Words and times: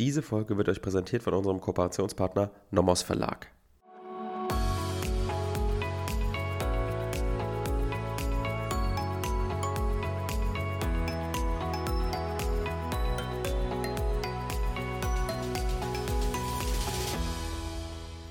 Diese 0.00 0.22
Folge 0.22 0.56
wird 0.56 0.70
euch 0.70 0.80
präsentiert 0.80 1.22
von 1.22 1.34
unserem 1.34 1.60
Kooperationspartner 1.60 2.50
Nomos 2.70 3.02
Verlag. 3.02 3.48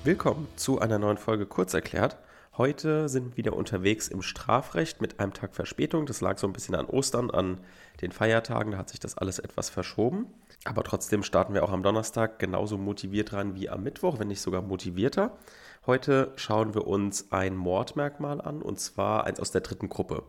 Willkommen 0.02 0.48
zu 0.56 0.80
einer 0.80 0.98
neuen 0.98 1.18
Folge 1.18 1.46
Kurzerklärt. 1.46 2.18
Heute 2.58 3.08
sind 3.08 3.30
wir 3.30 3.36
wieder 3.36 3.56
unterwegs 3.56 4.08
im 4.08 4.22
Strafrecht 4.22 5.00
mit 5.00 5.20
einem 5.20 5.32
Tag 5.32 5.54
Verspätung. 5.54 6.04
Das 6.04 6.20
lag 6.20 6.36
so 6.36 6.48
ein 6.48 6.52
bisschen 6.52 6.74
an 6.74 6.86
Ostern, 6.86 7.30
an 7.30 7.60
den 8.02 8.10
Feiertagen. 8.10 8.72
Da 8.72 8.78
hat 8.78 8.88
sich 8.88 8.98
das 8.98 9.16
alles 9.16 9.38
etwas 9.38 9.70
verschoben. 9.70 10.26
Aber 10.64 10.82
trotzdem 10.82 11.22
starten 11.22 11.54
wir 11.54 11.62
auch 11.62 11.70
am 11.70 11.84
Donnerstag 11.84 12.40
genauso 12.40 12.76
motiviert 12.76 13.32
rein 13.32 13.54
wie 13.54 13.70
am 13.70 13.84
Mittwoch, 13.84 14.18
wenn 14.18 14.28
nicht 14.28 14.40
sogar 14.40 14.62
motivierter. 14.62 15.38
Heute 15.86 16.32
schauen 16.34 16.74
wir 16.74 16.88
uns 16.88 17.30
ein 17.30 17.56
Mordmerkmal 17.56 18.40
an 18.40 18.62
und 18.62 18.80
zwar 18.80 19.24
eins 19.24 19.38
aus 19.38 19.52
der 19.52 19.60
dritten 19.60 19.88
Gruppe. 19.88 20.24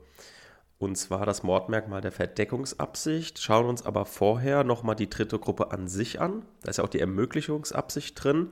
Und 0.78 0.96
zwar 0.96 1.26
das 1.26 1.44
Mordmerkmal 1.44 2.02
der 2.02 2.12
Verdeckungsabsicht. 2.12 3.40
Schauen 3.40 3.66
uns 3.66 3.86
aber 3.86 4.06
vorher 4.06 4.64
nochmal 4.64 4.96
die 4.96 5.10
dritte 5.10 5.40
Gruppe 5.40 5.72
an 5.72 5.88
sich 5.88 6.22
an. 6.22 6.46
Da 6.62 6.70
ist 6.70 6.78
ja 6.78 6.84
auch 6.84 6.90
die 6.90 7.00
Ermöglichungsabsicht 7.00 8.24
drin 8.24 8.52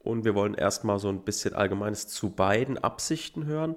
und 0.00 0.24
wir 0.24 0.34
wollen 0.34 0.54
erstmal 0.54 0.98
so 0.98 1.08
ein 1.08 1.24
bisschen 1.24 1.54
Allgemeines 1.54 2.08
zu 2.08 2.30
beiden 2.30 2.78
Absichten 2.78 3.46
hören 3.46 3.76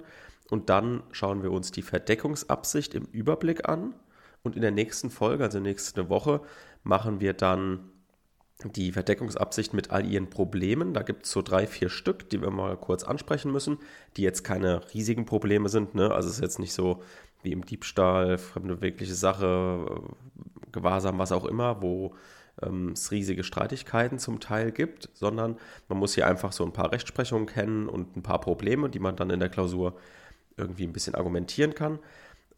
und 0.50 0.68
dann 0.68 1.02
schauen 1.12 1.42
wir 1.42 1.50
uns 1.50 1.70
die 1.72 1.82
Verdeckungsabsicht 1.82 2.94
im 2.94 3.04
Überblick 3.06 3.68
an 3.68 3.94
und 4.42 4.56
in 4.56 4.62
der 4.62 4.70
nächsten 4.70 5.10
Folge, 5.10 5.44
also 5.44 5.60
nächste 5.60 6.08
Woche, 6.08 6.40
machen 6.82 7.20
wir 7.20 7.32
dann 7.32 7.92
die 8.64 8.92
Verdeckungsabsicht 8.92 9.74
mit 9.74 9.90
all 9.90 10.06
ihren 10.06 10.30
Problemen. 10.30 10.94
Da 10.94 11.02
gibt 11.02 11.26
es 11.26 11.32
so 11.32 11.42
drei, 11.42 11.66
vier 11.66 11.88
Stück, 11.88 12.28
die 12.30 12.40
wir 12.40 12.50
mal 12.50 12.76
kurz 12.76 13.02
ansprechen 13.02 13.50
müssen, 13.50 13.78
die 14.16 14.22
jetzt 14.22 14.44
keine 14.44 14.82
riesigen 14.94 15.26
Probleme 15.26 15.68
sind. 15.68 15.94
Ne? 15.94 16.12
Also 16.12 16.28
es 16.28 16.36
ist 16.36 16.42
jetzt 16.42 16.58
nicht 16.58 16.72
so 16.72 17.02
wie 17.42 17.52
im 17.52 17.64
Diebstahl, 17.64 18.38
fremde 18.38 18.80
wirkliche 18.80 19.14
Sache, 19.14 20.02
Gewahrsam, 20.70 21.18
was 21.18 21.32
auch 21.32 21.44
immer, 21.44 21.82
wo 21.82 22.14
ähm, 22.60 22.92
es 22.92 23.10
riesige 23.10 23.44
Streitigkeiten 23.44 24.18
zum 24.18 24.40
Teil 24.40 24.72
gibt, 24.72 25.08
sondern 25.14 25.56
man 25.88 25.98
muss 25.98 26.14
hier 26.14 26.26
einfach 26.26 26.52
so 26.52 26.64
ein 26.64 26.72
paar 26.72 26.92
Rechtsprechungen 26.92 27.46
kennen 27.46 27.88
und 27.88 28.16
ein 28.16 28.22
paar 28.22 28.40
Probleme, 28.40 28.90
die 28.90 28.98
man 28.98 29.16
dann 29.16 29.30
in 29.30 29.40
der 29.40 29.48
Klausur 29.48 29.96
irgendwie 30.56 30.84
ein 30.84 30.92
bisschen 30.92 31.14
argumentieren 31.14 31.74
kann. 31.74 31.98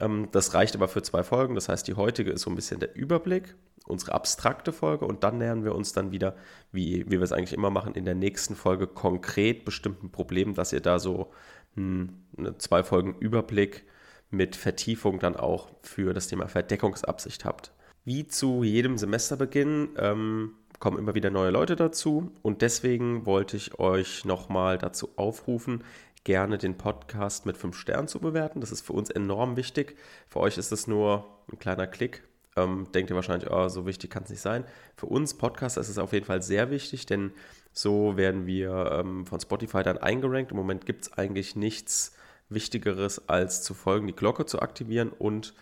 Ähm, 0.01 0.29
das 0.33 0.55
reicht 0.55 0.75
aber 0.75 0.89
für 0.89 1.03
zwei 1.03 1.23
Folgen. 1.23 1.55
Das 1.55 1.69
heißt, 1.69 1.87
die 1.87 1.95
heutige 1.95 2.31
ist 2.31 2.43
so 2.43 2.51
ein 2.51 2.57
bisschen 2.57 2.81
der 2.81 2.95
Überblick, 2.97 3.55
unsere 3.87 4.13
abstrakte 4.13 4.73
Folge 4.73 5.05
und 5.05 5.25
dann 5.25 5.39
nähern 5.39 5.65
wir 5.65 5.75
uns 5.75 5.93
dann 5.93 6.11
wieder, 6.11 6.37
wie, 6.73 7.05
wie 7.07 7.19
wir 7.19 7.23
es 7.23 7.33
eigentlich 7.33 7.53
immer 7.53 7.71
machen, 7.71 7.95
in 7.95 8.05
der 8.05 8.15
nächsten 8.15 8.57
Folge 8.57 8.87
konkret 8.87 9.65
bestimmten 9.65 10.11
Problemen, 10.11 10.55
dass 10.55 10.73
ihr 10.73 10.81
da 10.81 10.99
so 10.99 11.33
hm, 11.75 12.25
eine 12.37 12.57
zwei 12.59 12.83
Folgen 12.83 13.17
Überblick 13.19 13.85
mit 14.31 14.57
Vertiefung 14.57 15.19
dann 15.21 15.37
auch 15.37 15.69
für 15.83 16.13
das 16.15 16.27
Thema 16.29 16.49
Verdeckungsabsicht 16.49 17.45
habt. 17.45 17.73
Wie 18.05 18.27
zu 18.27 18.63
jedem 18.63 18.99
Semesterbeginn 18.99 19.91
ähm, 19.97 20.53
kommen 20.79 20.99
immer 20.99 21.15
wieder 21.15 21.31
neue 21.31 21.51
Leute 21.51 21.75
dazu 21.75 22.33
und 22.43 22.61
deswegen 22.61 23.25
wollte 23.25 23.57
ich 23.57 23.79
euch 23.79 24.27
nochmal 24.27 24.77
dazu 24.77 25.09
aufrufen, 25.17 25.85
gerne 26.23 26.59
den 26.59 26.77
Podcast 26.77 27.47
mit 27.47 27.57
5 27.57 27.75
Sternen 27.75 28.07
zu 28.07 28.19
bewerten. 28.19 28.61
Das 28.61 28.73
ist 28.73 28.83
für 28.83 28.93
uns 28.93 29.09
enorm 29.09 29.57
wichtig. 29.57 29.97
Für 30.29 30.41
euch 30.41 30.59
ist 30.59 30.71
es 30.71 30.87
nur 30.87 31.25
ein 31.51 31.59
kleiner 31.59 31.87
Klick. 31.87 32.25
Ähm, 32.57 32.87
denkt 32.93 33.09
ihr 33.09 33.17
wahrscheinlich, 33.17 33.51
oh, 33.51 33.69
so 33.69 33.87
wichtig 33.87 34.11
kann 34.11 34.25
es 34.25 34.31
nicht 34.31 34.43
sein. 34.43 34.67
Für 34.97 35.07
uns 35.07 35.33
Podcaster 35.33 35.81
ist 35.81 35.89
es 35.89 35.97
auf 35.97 36.13
jeden 36.13 36.27
Fall 36.27 36.43
sehr 36.43 36.71
wichtig, 36.71 37.07
denn 37.07 37.33
so 37.73 38.19
werden 38.19 38.47
wir 38.47 39.01
ähm, 39.01 39.25
von 39.25 39.41
Spotify 39.41 39.83
dann 39.83 39.97
eingerankt. 39.97 40.51
Im 40.51 40.59
Moment 40.59 40.85
gibt 40.85 41.07
es 41.07 41.13
eigentlich 41.15 41.57
nichts 41.57 42.15
Wichtigeres, 42.51 43.31
als 43.31 43.63
zu 43.63 43.73
folgen, 43.73 44.07
die 44.07 44.15
Glocke 44.15 44.45
zu 44.45 44.61
aktivieren 44.61 45.09
und 45.09 45.55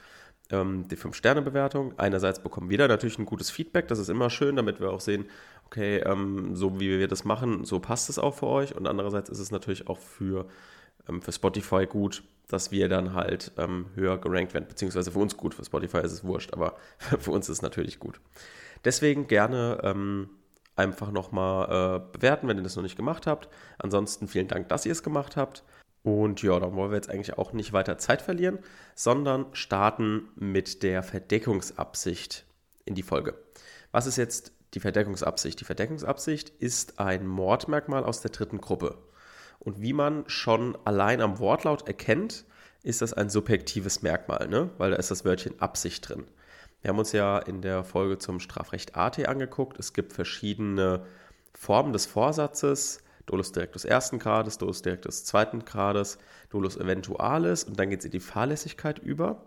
ähm, 0.52 0.86
die 0.88 0.96
5-Sterne-Bewertung. 0.96 1.98
Einerseits 1.98 2.42
bekommen 2.42 2.70
wir 2.70 2.78
da 2.78 2.88
natürlich 2.88 3.18
ein 3.18 3.26
gutes 3.26 3.50
Feedback, 3.50 3.88
das 3.88 3.98
ist 3.98 4.08
immer 4.08 4.30
schön, 4.30 4.56
damit 4.56 4.80
wir 4.80 4.90
auch 4.90 5.00
sehen, 5.00 5.26
okay, 5.66 5.98
ähm, 5.98 6.54
so 6.54 6.78
wie 6.78 6.98
wir 6.98 7.08
das 7.08 7.24
machen, 7.24 7.64
so 7.64 7.80
passt 7.80 8.10
es 8.10 8.18
auch 8.18 8.34
für 8.34 8.46
euch. 8.46 8.76
Und 8.76 8.86
andererseits 8.86 9.30
ist 9.30 9.38
es 9.38 9.50
natürlich 9.50 9.88
auch 9.88 9.98
für, 9.98 10.46
ähm, 11.08 11.22
für 11.22 11.32
Spotify 11.32 11.86
gut, 11.86 12.22
dass 12.48 12.70
wir 12.70 12.88
dann 12.88 13.14
halt 13.14 13.52
ähm, 13.56 13.86
höher 13.94 14.18
gerankt 14.18 14.52
werden, 14.54 14.66
beziehungsweise 14.68 15.10
für 15.10 15.18
uns 15.18 15.36
gut. 15.36 15.54
Für 15.54 15.64
Spotify 15.64 15.98
ist 15.98 16.12
es 16.12 16.24
wurscht, 16.24 16.52
aber 16.52 16.76
für 16.98 17.30
uns 17.30 17.48
ist 17.48 17.58
es 17.58 17.62
natürlich 17.62 17.98
gut. 17.98 18.20
Deswegen 18.84 19.26
gerne 19.26 19.80
ähm, 19.82 20.28
einfach 20.76 21.10
nochmal 21.10 21.64
äh, 21.96 22.12
bewerten, 22.12 22.48
wenn 22.48 22.56
ihr 22.58 22.62
das 22.62 22.76
noch 22.76 22.82
nicht 22.82 22.96
gemacht 22.96 23.26
habt. 23.26 23.48
Ansonsten 23.78 24.28
vielen 24.28 24.48
Dank, 24.48 24.68
dass 24.68 24.86
ihr 24.86 24.92
es 24.92 25.02
gemacht 25.02 25.36
habt. 25.36 25.64
Und 26.02 26.42
ja, 26.42 26.58
dann 26.58 26.74
wollen 26.74 26.90
wir 26.90 26.96
jetzt 26.96 27.10
eigentlich 27.10 27.38
auch 27.38 27.52
nicht 27.52 27.72
weiter 27.72 27.96
Zeit 27.98 28.22
verlieren, 28.22 28.58
sondern 28.94 29.46
starten 29.52 30.28
mit 30.34 30.82
der 30.82 31.02
Verdeckungsabsicht 31.02 32.44
in 32.84 32.94
die 32.94 33.04
Folge. 33.04 33.34
Was 33.92 34.06
ist 34.06 34.16
jetzt 34.16 34.52
die 34.74 34.80
Verdeckungsabsicht? 34.80 35.60
Die 35.60 35.64
Verdeckungsabsicht 35.64 36.48
ist 36.48 36.98
ein 36.98 37.26
Mordmerkmal 37.26 38.04
aus 38.04 38.20
der 38.20 38.32
dritten 38.32 38.60
Gruppe. 38.60 38.98
Und 39.60 39.80
wie 39.80 39.92
man 39.92 40.24
schon 40.26 40.76
allein 40.84 41.20
am 41.20 41.38
Wortlaut 41.38 41.86
erkennt, 41.86 42.44
ist 42.82 43.00
das 43.00 43.12
ein 43.12 43.30
subjektives 43.30 44.02
Merkmal, 44.02 44.48
ne? 44.48 44.70
weil 44.78 44.90
da 44.90 44.96
ist 44.96 45.12
das 45.12 45.24
Wörtchen 45.24 45.60
Absicht 45.60 46.08
drin. 46.08 46.24
Wir 46.80 46.88
haben 46.88 46.98
uns 46.98 47.12
ja 47.12 47.38
in 47.38 47.62
der 47.62 47.84
Folge 47.84 48.18
zum 48.18 48.40
Strafrecht 48.40 48.96
AT 48.96 49.24
angeguckt. 49.28 49.78
Es 49.78 49.92
gibt 49.92 50.12
verschiedene 50.12 51.06
Formen 51.54 51.92
des 51.92 52.06
Vorsatzes, 52.06 53.04
Dolus 53.26 53.52
directus 53.52 53.84
ersten 53.84 54.18
Grades, 54.18 54.58
Dolus 54.58 54.82
directus 54.82 55.24
zweiten 55.24 55.64
Grades, 55.64 56.18
Dolus 56.50 56.76
eventualis 56.76 57.64
und 57.64 57.78
dann 57.78 57.90
geht 57.90 58.00
es 58.00 58.06
in 58.06 58.10
die 58.10 58.20
Fahrlässigkeit 58.20 58.98
über. 58.98 59.46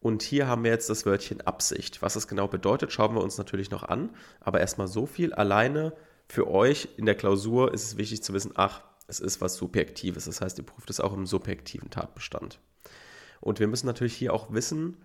Und 0.00 0.22
hier 0.22 0.48
haben 0.48 0.64
wir 0.64 0.72
jetzt 0.72 0.90
das 0.90 1.06
Wörtchen 1.06 1.42
Absicht. 1.42 2.02
Was 2.02 2.14
das 2.14 2.26
genau 2.26 2.48
bedeutet, 2.48 2.92
schauen 2.92 3.14
wir 3.14 3.22
uns 3.22 3.38
natürlich 3.38 3.70
noch 3.70 3.84
an. 3.84 4.10
Aber 4.40 4.58
erstmal 4.58 4.88
so 4.88 5.06
viel. 5.06 5.32
Alleine 5.32 5.92
für 6.28 6.48
euch 6.48 6.88
in 6.96 7.06
der 7.06 7.14
Klausur 7.14 7.72
ist 7.72 7.84
es 7.84 7.96
wichtig 7.96 8.22
zu 8.24 8.32
wissen, 8.32 8.52
ach, 8.56 8.82
es 9.06 9.20
ist 9.20 9.40
was 9.40 9.54
Subjektives. 9.54 10.24
Das 10.24 10.40
heißt, 10.40 10.58
ihr 10.58 10.66
prüft 10.66 10.90
es 10.90 10.98
auch 10.98 11.12
im 11.12 11.24
subjektiven 11.26 11.90
Tatbestand. 11.90 12.58
Und 13.40 13.60
wir 13.60 13.68
müssen 13.68 13.86
natürlich 13.86 14.14
hier 14.14 14.32
auch 14.32 14.52
wissen, 14.52 14.96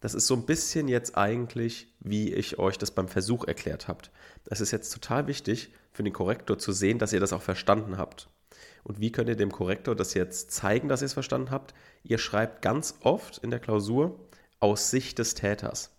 das 0.00 0.14
ist 0.14 0.26
so 0.26 0.34
ein 0.34 0.46
bisschen 0.46 0.88
jetzt 0.88 1.16
eigentlich, 1.16 1.92
wie 2.00 2.32
ich 2.32 2.58
euch 2.58 2.78
das 2.78 2.90
beim 2.90 3.08
Versuch 3.08 3.44
erklärt 3.44 3.88
habt. 3.88 4.10
Es 4.46 4.60
ist 4.60 4.70
jetzt 4.70 4.92
total 4.92 5.26
wichtig 5.26 5.70
für 5.92 6.02
den 6.02 6.12
Korrektor 6.12 6.58
zu 6.58 6.72
sehen, 6.72 6.98
dass 6.98 7.12
ihr 7.12 7.20
das 7.20 7.32
auch 7.32 7.42
verstanden 7.42 7.96
habt. 7.96 8.28
Und 8.84 9.00
wie 9.00 9.10
könnt 9.10 9.28
ihr 9.28 9.36
dem 9.36 9.50
Korrektor 9.50 9.96
das 9.96 10.14
jetzt 10.14 10.52
zeigen, 10.52 10.88
dass 10.88 11.02
ihr 11.02 11.06
es 11.06 11.14
verstanden 11.14 11.50
habt? 11.50 11.74
Ihr 12.04 12.18
schreibt 12.18 12.62
ganz 12.62 12.94
oft 13.00 13.38
in 13.38 13.50
der 13.50 13.58
Klausur 13.58 14.20
aus 14.60 14.90
Sicht 14.90 15.18
des 15.18 15.34
Täters. 15.34 15.90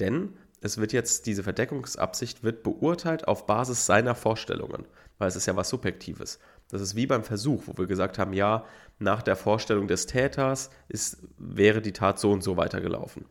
Denn 0.00 0.32
es 0.60 0.78
wird 0.78 0.94
jetzt, 0.94 1.26
diese 1.26 1.42
Verdeckungsabsicht 1.42 2.42
wird 2.42 2.62
beurteilt 2.62 3.28
auf 3.28 3.46
Basis 3.46 3.84
seiner 3.84 4.14
Vorstellungen, 4.14 4.86
weil 5.18 5.28
es 5.28 5.36
ist 5.36 5.44
ja 5.44 5.56
was 5.56 5.68
Subjektives. 5.68 6.38
Das 6.70 6.80
ist 6.80 6.96
wie 6.96 7.06
beim 7.06 7.24
Versuch, 7.24 7.64
wo 7.66 7.76
wir 7.76 7.86
gesagt 7.86 8.18
haben, 8.18 8.32
ja, 8.32 8.64
nach 8.98 9.22
der 9.22 9.36
Vorstellung 9.36 9.88
des 9.88 10.06
Täters 10.06 10.70
ist, 10.88 11.18
wäre 11.38 11.82
die 11.82 11.92
Tat 11.92 12.18
so 12.18 12.30
und 12.30 12.42
so 12.42 12.56
weitergelaufen. 12.56 13.24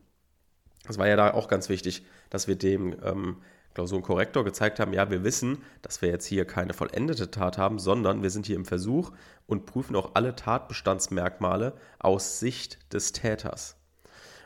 Das 0.86 0.98
war 0.98 1.08
ja 1.08 1.16
da 1.16 1.34
auch 1.34 1.48
ganz 1.48 1.70
wichtig, 1.70 2.06
dass 2.30 2.48
wir 2.48 2.56
dem 2.56 2.96
ähm, 3.04 3.38
Klausurenkorrektor 3.74 4.44
gezeigt 4.44 4.80
haben, 4.80 4.94
ja, 4.94 5.10
wir 5.10 5.24
wissen, 5.24 5.64
dass 5.82 6.02
wir 6.02 6.10
jetzt 6.10 6.26
hier 6.26 6.46
keine 6.46 6.74
vollendete 6.74 7.32
Tat 7.32 7.58
haben, 7.58 7.80
sondern 7.80 8.22
wir 8.22 8.30
sind 8.30 8.46
hier 8.46 8.56
im 8.56 8.66
Versuch 8.66 9.12
und 9.48 9.66
prüfen 9.66 9.96
auch 9.96 10.12
alle 10.14 10.36
Tatbestandsmerkmale 10.36 11.74
aus 12.00 12.40
Sicht 12.40 12.94
des 12.94 13.12
Täters. 13.14 13.78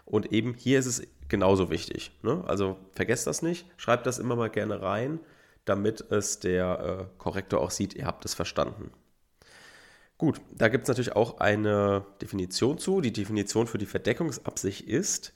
Und 0.05 0.31
eben 0.31 0.53
hier 0.53 0.79
ist 0.79 0.85
es 0.85 1.01
genauso 1.27 1.69
wichtig. 1.69 2.11
Ne? 2.23 2.43
Also 2.47 2.77
vergesst 2.93 3.27
das 3.27 3.41
nicht, 3.41 3.65
schreibt 3.75 4.05
das 4.05 4.19
immer 4.19 4.35
mal 4.35 4.49
gerne 4.49 4.81
rein, 4.81 5.19
damit 5.65 5.99
es 6.11 6.39
der 6.39 6.79
äh, 6.79 7.05
Korrektor 7.17 7.59
auch 7.59 7.71
sieht, 7.71 7.93
ihr 7.93 8.05
habt 8.05 8.23
es 8.23 8.33
verstanden. 8.33 8.91
Gut, 10.17 10.41
da 10.51 10.67
gibt 10.67 10.83
es 10.83 10.87
natürlich 10.87 11.15
auch 11.15 11.39
eine 11.39 12.05
Definition 12.21 12.79
zu. 12.79 13.01
Die 13.01 13.13
Definition 13.13 13.67
für 13.67 13.77
die 13.77 13.85
Verdeckungsabsicht 13.85 14.87
ist, 14.87 15.33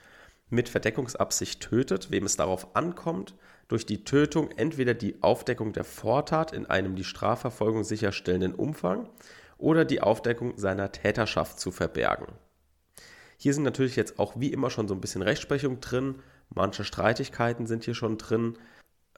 mit 0.49 0.69
Verdeckungsabsicht 0.69 1.61
tötet, 1.61 2.09
wem 2.09 2.25
es 2.25 2.35
darauf 2.35 2.75
ankommt, 2.75 3.35
durch 3.67 3.85
die 3.85 4.03
Tötung 4.03 4.49
entweder 4.51 4.93
die 4.93 5.21
Aufdeckung 5.21 5.71
der 5.71 5.83
Vortat 5.83 6.51
in 6.51 6.65
einem 6.65 6.95
die 6.95 7.03
Strafverfolgung 7.03 7.83
sicherstellenden 7.83 8.55
Umfang 8.55 9.07
oder 9.57 9.85
die 9.85 10.01
Aufdeckung 10.01 10.57
seiner 10.57 10.91
Täterschaft 10.91 11.59
zu 11.59 11.71
verbergen. 11.71 12.27
Hier 13.37 13.53
sind 13.53 13.63
natürlich 13.63 13.95
jetzt 13.95 14.19
auch 14.19 14.33
wie 14.39 14.51
immer 14.51 14.69
schon 14.69 14.87
so 14.87 14.93
ein 14.93 15.01
bisschen 15.01 15.21
Rechtsprechung 15.21 15.79
drin, 15.79 16.15
manche 16.49 16.83
Streitigkeiten 16.83 17.65
sind 17.65 17.85
hier 17.85 17.95
schon 17.95 18.17
drin. 18.17 18.57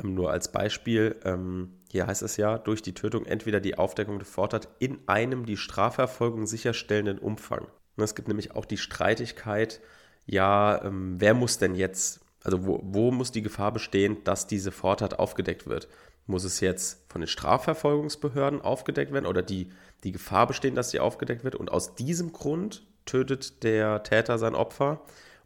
Ähm, 0.01 0.13
nur 0.13 0.31
als 0.31 0.51
Beispiel, 0.51 1.15
ähm, 1.23 1.73
hier 1.91 2.07
heißt 2.07 2.23
es 2.23 2.37
ja, 2.37 2.57
durch 2.57 2.81
die 2.81 2.93
Tötung 2.93 3.25
entweder 3.25 3.59
die 3.59 3.77
Aufdeckung 3.77 4.17
der 4.19 4.25
Vortat 4.25 4.67
in 4.79 4.99
einem 5.07 5.45
die 5.45 5.57
Strafverfolgung 5.57 6.47
sicherstellenden 6.47 7.19
Umfang. 7.19 7.67
Und 7.95 8.03
es 8.03 8.15
gibt 8.15 8.27
nämlich 8.27 8.55
auch 8.55 8.65
die 8.65 8.77
Streitigkeit, 8.77 9.81
ja, 10.25 10.83
ähm, 10.83 11.15
wer 11.19 11.33
muss 11.33 11.57
denn 11.57 11.75
jetzt 11.75 12.21
Also 12.43 12.65
wo, 12.65 12.79
wo 12.83 13.11
muss 13.11 13.31
die 13.31 13.41
Gefahr 13.41 13.71
bestehen, 13.71 14.23
dass 14.25 14.47
diese 14.47 14.71
Vortat 14.71 15.19
aufgedeckt 15.19 15.67
wird? 15.67 15.87
Muss 16.25 16.43
es 16.43 16.59
jetzt 16.59 17.05
von 17.09 17.21
den 17.21 17.27
Strafverfolgungsbehörden 17.27 18.61
aufgedeckt 18.61 19.13
werden 19.13 19.25
oder 19.25 19.41
die, 19.41 19.69
die 20.03 20.11
Gefahr 20.11 20.47
bestehen, 20.47 20.75
dass 20.75 20.91
sie 20.91 20.99
aufgedeckt 20.99 21.43
wird 21.43 21.55
und 21.55 21.71
aus 21.71 21.95
diesem 21.95 22.31
Grund 22.33 22.85
tötet 23.05 23.63
der 23.63 24.03
Täter 24.03 24.37
sein 24.37 24.55
Opfer 24.55 25.01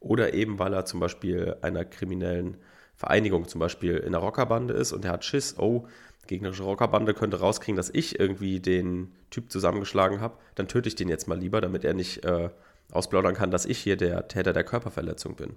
oder 0.07 0.33
eben 0.33 0.59
weil 0.59 0.74
er 0.74 0.86
zum 0.86 1.00
Beispiel 1.00 1.57
einer 1.62 1.86
kriminellen 1.86 2.57
Vereinigung, 2.95 3.48
zum 3.48 3.59
Beispiel 3.59 3.98
in 3.98 4.07
einer 4.07 4.19
Rockerbande 4.19 4.74
ist 4.74 4.92
und 4.92 5.06
er 5.06 5.12
hat 5.12 5.25
Schiss, 5.25 5.57
oh, 5.57 5.88
gegnerische 6.25 6.63
Rockerbande 6.63 7.13
könnte 7.13 7.39
rauskriegen, 7.39 7.77
dass 7.77 7.89
ich 7.89 8.19
irgendwie 8.19 8.59
den 8.59 9.13
Typ 9.30 9.51
zusammengeschlagen 9.51 10.19
habe, 10.19 10.38
dann 10.56 10.68
töte 10.68 10.89
ich 10.89 10.95
den 10.95 11.09
jetzt 11.09 11.27
mal 11.27 11.38
lieber, 11.38 11.62
damit 11.62 11.83
er 11.86 11.94
nicht 11.94 12.25
äh, 12.25 12.50
ausplaudern 12.92 13.33
kann, 13.36 13.51
dass 13.51 13.65
ich 13.65 13.77
hier 13.80 13.98
der 13.98 14.27
Täter 14.27 14.54
der 14.54 14.63
Körperverletzung 14.63 15.36
bin. 15.36 15.56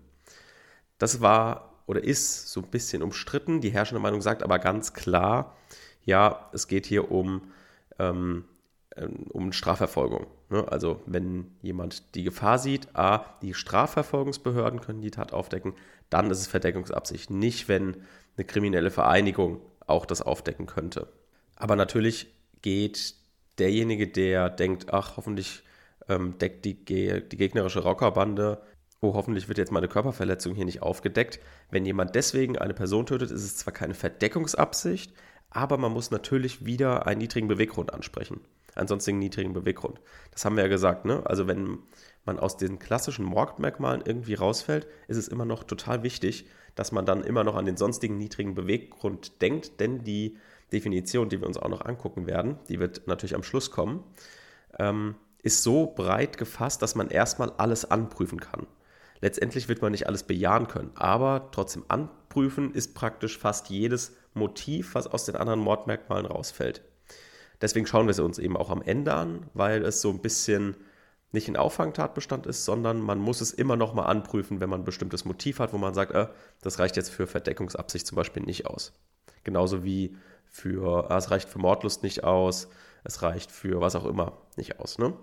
Das 0.98 1.20
war 1.20 1.70
oder 1.86 2.04
ist 2.04 2.48
so 2.52 2.60
ein 2.60 2.68
bisschen 2.68 3.02
umstritten. 3.02 3.60
Die 3.60 3.70
herrschende 3.70 4.00
Meinung 4.00 4.20
sagt 4.22 4.42
aber 4.42 4.58
ganz 4.60 4.92
klar, 4.92 5.56
ja, 6.04 6.48
es 6.52 6.68
geht 6.68 6.86
hier 6.86 7.10
um, 7.10 7.50
ähm, 7.98 8.44
um 8.96 9.52
Strafverfolgung. 9.52 10.26
Ne? 10.48 10.66
Also 10.70 11.00
wenn 11.06 11.52
jemand 11.62 12.14
die 12.14 12.24
Gefahr 12.24 12.58
sieht, 12.58 12.88
a, 12.94 13.24
die 13.42 13.54
Strafverfolgungsbehörden 13.54 14.80
können 14.80 15.00
die 15.00 15.10
Tat 15.10 15.32
aufdecken, 15.32 15.74
dann 16.10 16.30
ist 16.30 16.40
es 16.40 16.48
Verdeckungsabsicht. 16.48 17.30
Nicht, 17.30 17.68
wenn 17.68 17.96
eine 18.36 18.44
kriminelle 18.44 18.90
Vereinigung 18.90 19.60
auch 19.86 20.06
das 20.06 20.22
aufdecken 20.22 20.66
könnte. 20.66 21.08
Aber 21.56 21.76
natürlich 21.76 22.32
geht 22.62 23.14
derjenige, 23.58 24.08
der 24.08 24.50
denkt, 24.50 24.92
ach, 24.92 25.16
hoffentlich 25.16 25.62
ähm, 26.08 26.38
deckt 26.38 26.64
die, 26.64 26.74
die 26.84 27.36
gegnerische 27.36 27.80
Rockerbande, 27.80 28.60
oh, 29.00 29.14
hoffentlich 29.14 29.48
wird 29.48 29.58
jetzt 29.58 29.72
meine 29.72 29.88
Körperverletzung 29.88 30.54
hier 30.54 30.64
nicht 30.64 30.82
aufgedeckt. 30.82 31.40
Wenn 31.70 31.86
jemand 31.86 32.14
deswegen 32.14 32.58
eine 32.58 32.74
Person 32.74 33.06
tötet, 33.06 33.30
ist 33.30 33.44
es 33.44 33.56
zwar 33.56 33.72
keine 33.72 33.94
Verdeckungsabsicht, 33.94 35.12
aber 35.50 35.78
man 35.78 35.92
muss 35.92 36.10
natürlich 36.10 36.64
wieder 36.64 37.06
einen 37.06 37.18
niedrigen 37.18 37.48
Beweggrund 37.48 37.92
ansprechen. 37.92 38.40
Ansonsten 38.74 39.18
niedrigen 39.18 39.52
Beweggrund. 39.52 40.00
Das 40.30 40.44
haben 40.44 40.56
wir 40.56 40.62
ja 40.62 40.68
gesagt, 40.68 41.04
ne? 41.04 41.22
Also 41.24 41.46
wenn 41.46 41.78
man 42.24 42.38
aus 42.38 42.56
den 42.56 42.78
klassischen 42.78 43.24
Mordmerkmalen 43.24 44.02
irgendwie 44.04 44.34
rausfällt, 44.34 44.86
ist 45.08 45.16
es 45.16 45.28
immer 45.28 45.44
noch 45.44 45.64
total 45.64 46.02
wichtig, 46.02 46.46
dass 46.74 46.92
man 46.92 47.06
dann 47.06 47.24
immer 47.24 47.44
noch 47.44 47.56
an 47.56 47.66
den 47.66 47.76
sonstigen 47.76 48.16
niedrigen 48.16 48.54
Beweggrund 48.54 49.42
denkt, 49.42 49.80
denn 49.80 50.04
die 50.04 50.38
Definition, 50.72 51.28
die 51.28 51.40
wir 51.40 51.46
uns 51.46 51.58
auch 51.58 51.68
noch 51.68 51.84
angucken 51.84 52.26
werden, 52.26 52.58
die 52.68 52.78
wird 52.78 53.06
natürlich 53.06 53.34
am 53.34 53.42
Schluss 53.42 53.70
kommen, 53.70 54.04
ähm, 54.78 55.16
ist 55.42 55.62
so 55.62 55.86
breit 55.86 56.38
gefasst, 56.38 56.82
dass 56.82 56.94
man 56.94 57.08
erstmal 57.08 57.50
alles 57.56 57.90
anprüfen 57.90 58.40
kann. 58.40 58.66
Letztendlich 59.20 59.68
wird 59.68 59.82
man 59.82 59.92
nicht 59.92 60.06
alles 60.06 60.22
bejahen 60.22 60.68
können, 60.68 60.92
aber 60.94 61.48
trotzdem 61.52 61.84
anprüfen 61.88 62.72
ist 62.72 62.94
praktisch 62.94 63.38
fast 63.38 63.68
jedes 63.68 64.16
Motiv, 64.32 64.94
was 64.94 65.06
aus 65.06 65.24
den 65.24 65.36
anderen 65.36 65.60
Mordmerkmalen 65.60 66.26
rausfällt. 66.26 66.82
Deswegen 67.60 67.86
schauen 67.86 68.06
wir 68.06 68.14
sie 68.14 68.24
uns 68.24 68.38
eben 68.38 68.56
auch 68.56 68.70
am 68.70 68.82
Ende 68.82 69.14
an, 69.14 69.46
weil 69.54 69.84
es 69.84 70.00
so 70.00 70.10
ein 70.10 70.20
bisschen 70.20 70.76
nicht 71.32 71.48
ein 71.48 71.56
Auffangtatbestand 71.56 72.46
ist, 72.46 72.64
sondern 72.64 73.00
man 73.00 73.18
muss 73.18 73.40
es 73.40 73.52
immer 73.52 73.76
noch 73.76 73.94
mal 73.94 74.06
anprüfen, 74.06 74.60
wenn 74.60 74.70
man 74.70 74.80
ein 74.80 74.84
bestimmtes 74.84 75.24
Motiv 75.24 75.60
hat, 75.60 75.72
wo 75.72 75.78
man 75.78 75.94
sagt, 75.94 76.12
äh, 76.12 76.26
das 76.60 76.78
reicht 76.78 76.96
jetzt 76.96 77.10
für 77.10 77.26
Verdeckungsabsicht 77.26 78.06
zum 78.06 78.16
Beispiel 78.16 78.42
nicht 78.42 78.66
aus. 78.66 78.92
Genauso 79.44 79.84
wie 79.84 80.16
für, 80.46 81.08
äh, 81.10 81.16
es 81.16 81.30
reicht 81.30 81.48
für 81.48 81.58
Mordlust 81.58 82.02
nicht 82.02 82.24
aus, 82.24 82.68
es 83.04 83.22
reicht 83.22 83.52
für 83.52 83.80
was 83.80 83.94
auch 83.94 84.06
immer 84.06 84.38
nicht 84.56 84.80
aus. 84.80 84.98
Ne? 84.98 85.14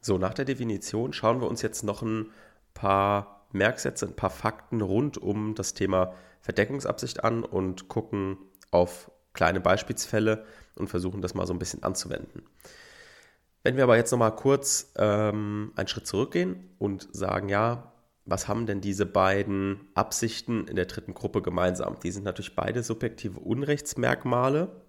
So, 0.00 0.18
nach 0.18 0.34
der 0.34 0.46
Definition 0.46 1.12
schauen 1.12 1.40
wir 1.40 1.48
uns 1.48 1.62
jetzt 1.62 1.84
noch 1.84 2.02
ein 2.02 2.30
paar 2.74 3.46
Merksätze, 3.52 4.06
ein 4.06 4.16
paar 4.16 4.30
Fakten 4.30 4.80
rund 4.80 5.18
um 5.18 5.54
das 5.54 5.74
Thema 5.74 6.14
Verdeckungsabsicht 6.40 7.22
an 7.22 7.44
und 7.44 7.88
gucken 7.88 8.38
auf 8.70 9.11
kleine 9.32 9.60
Beispielsfälle 9.60 10.44
und 10.76 10.88
versuchen 10.88 11.22
das 11.22 11.34
mal 11.34 11.46
so 11.46 11.52
ein 11.52 11.58
bisschen 11.58 11.82
anzuwenden. 11.82 12.42
Wenn 13.62 13.76
wir 13.76 13.84
aber 13.84 13.96
jetzt 13.96 14.10
nochmal 14.10 14.34
kurz 14.34 14.92
ähm, 14.96 15.72
einen 15.76 15.88
Schritt 15.88 16.06
zurückgehen 16.06 16.70
und 16.78 17.08
sagen, 17.12 17.48
ja, 17.48 17.92
was 18.24 18.48
haben 18.48 18.66
denn 18.66 18.80
diese 18.80 19.06
beiden 19.06 19.80
Absichten 19.94 20.66
in 20.68 20.76
der 20.76 20.86
dritten 20.86 21.14
Gruppe 21.14 21.42
gemeinsam? 21.42 21.98
Die 22.02 22.10
sind 22.10 22.24
natürlich 22.24 22.54
beide 22.54 22.82
subjektive 22.82 23.40
Unrechtsmerkmale 23.40 24.82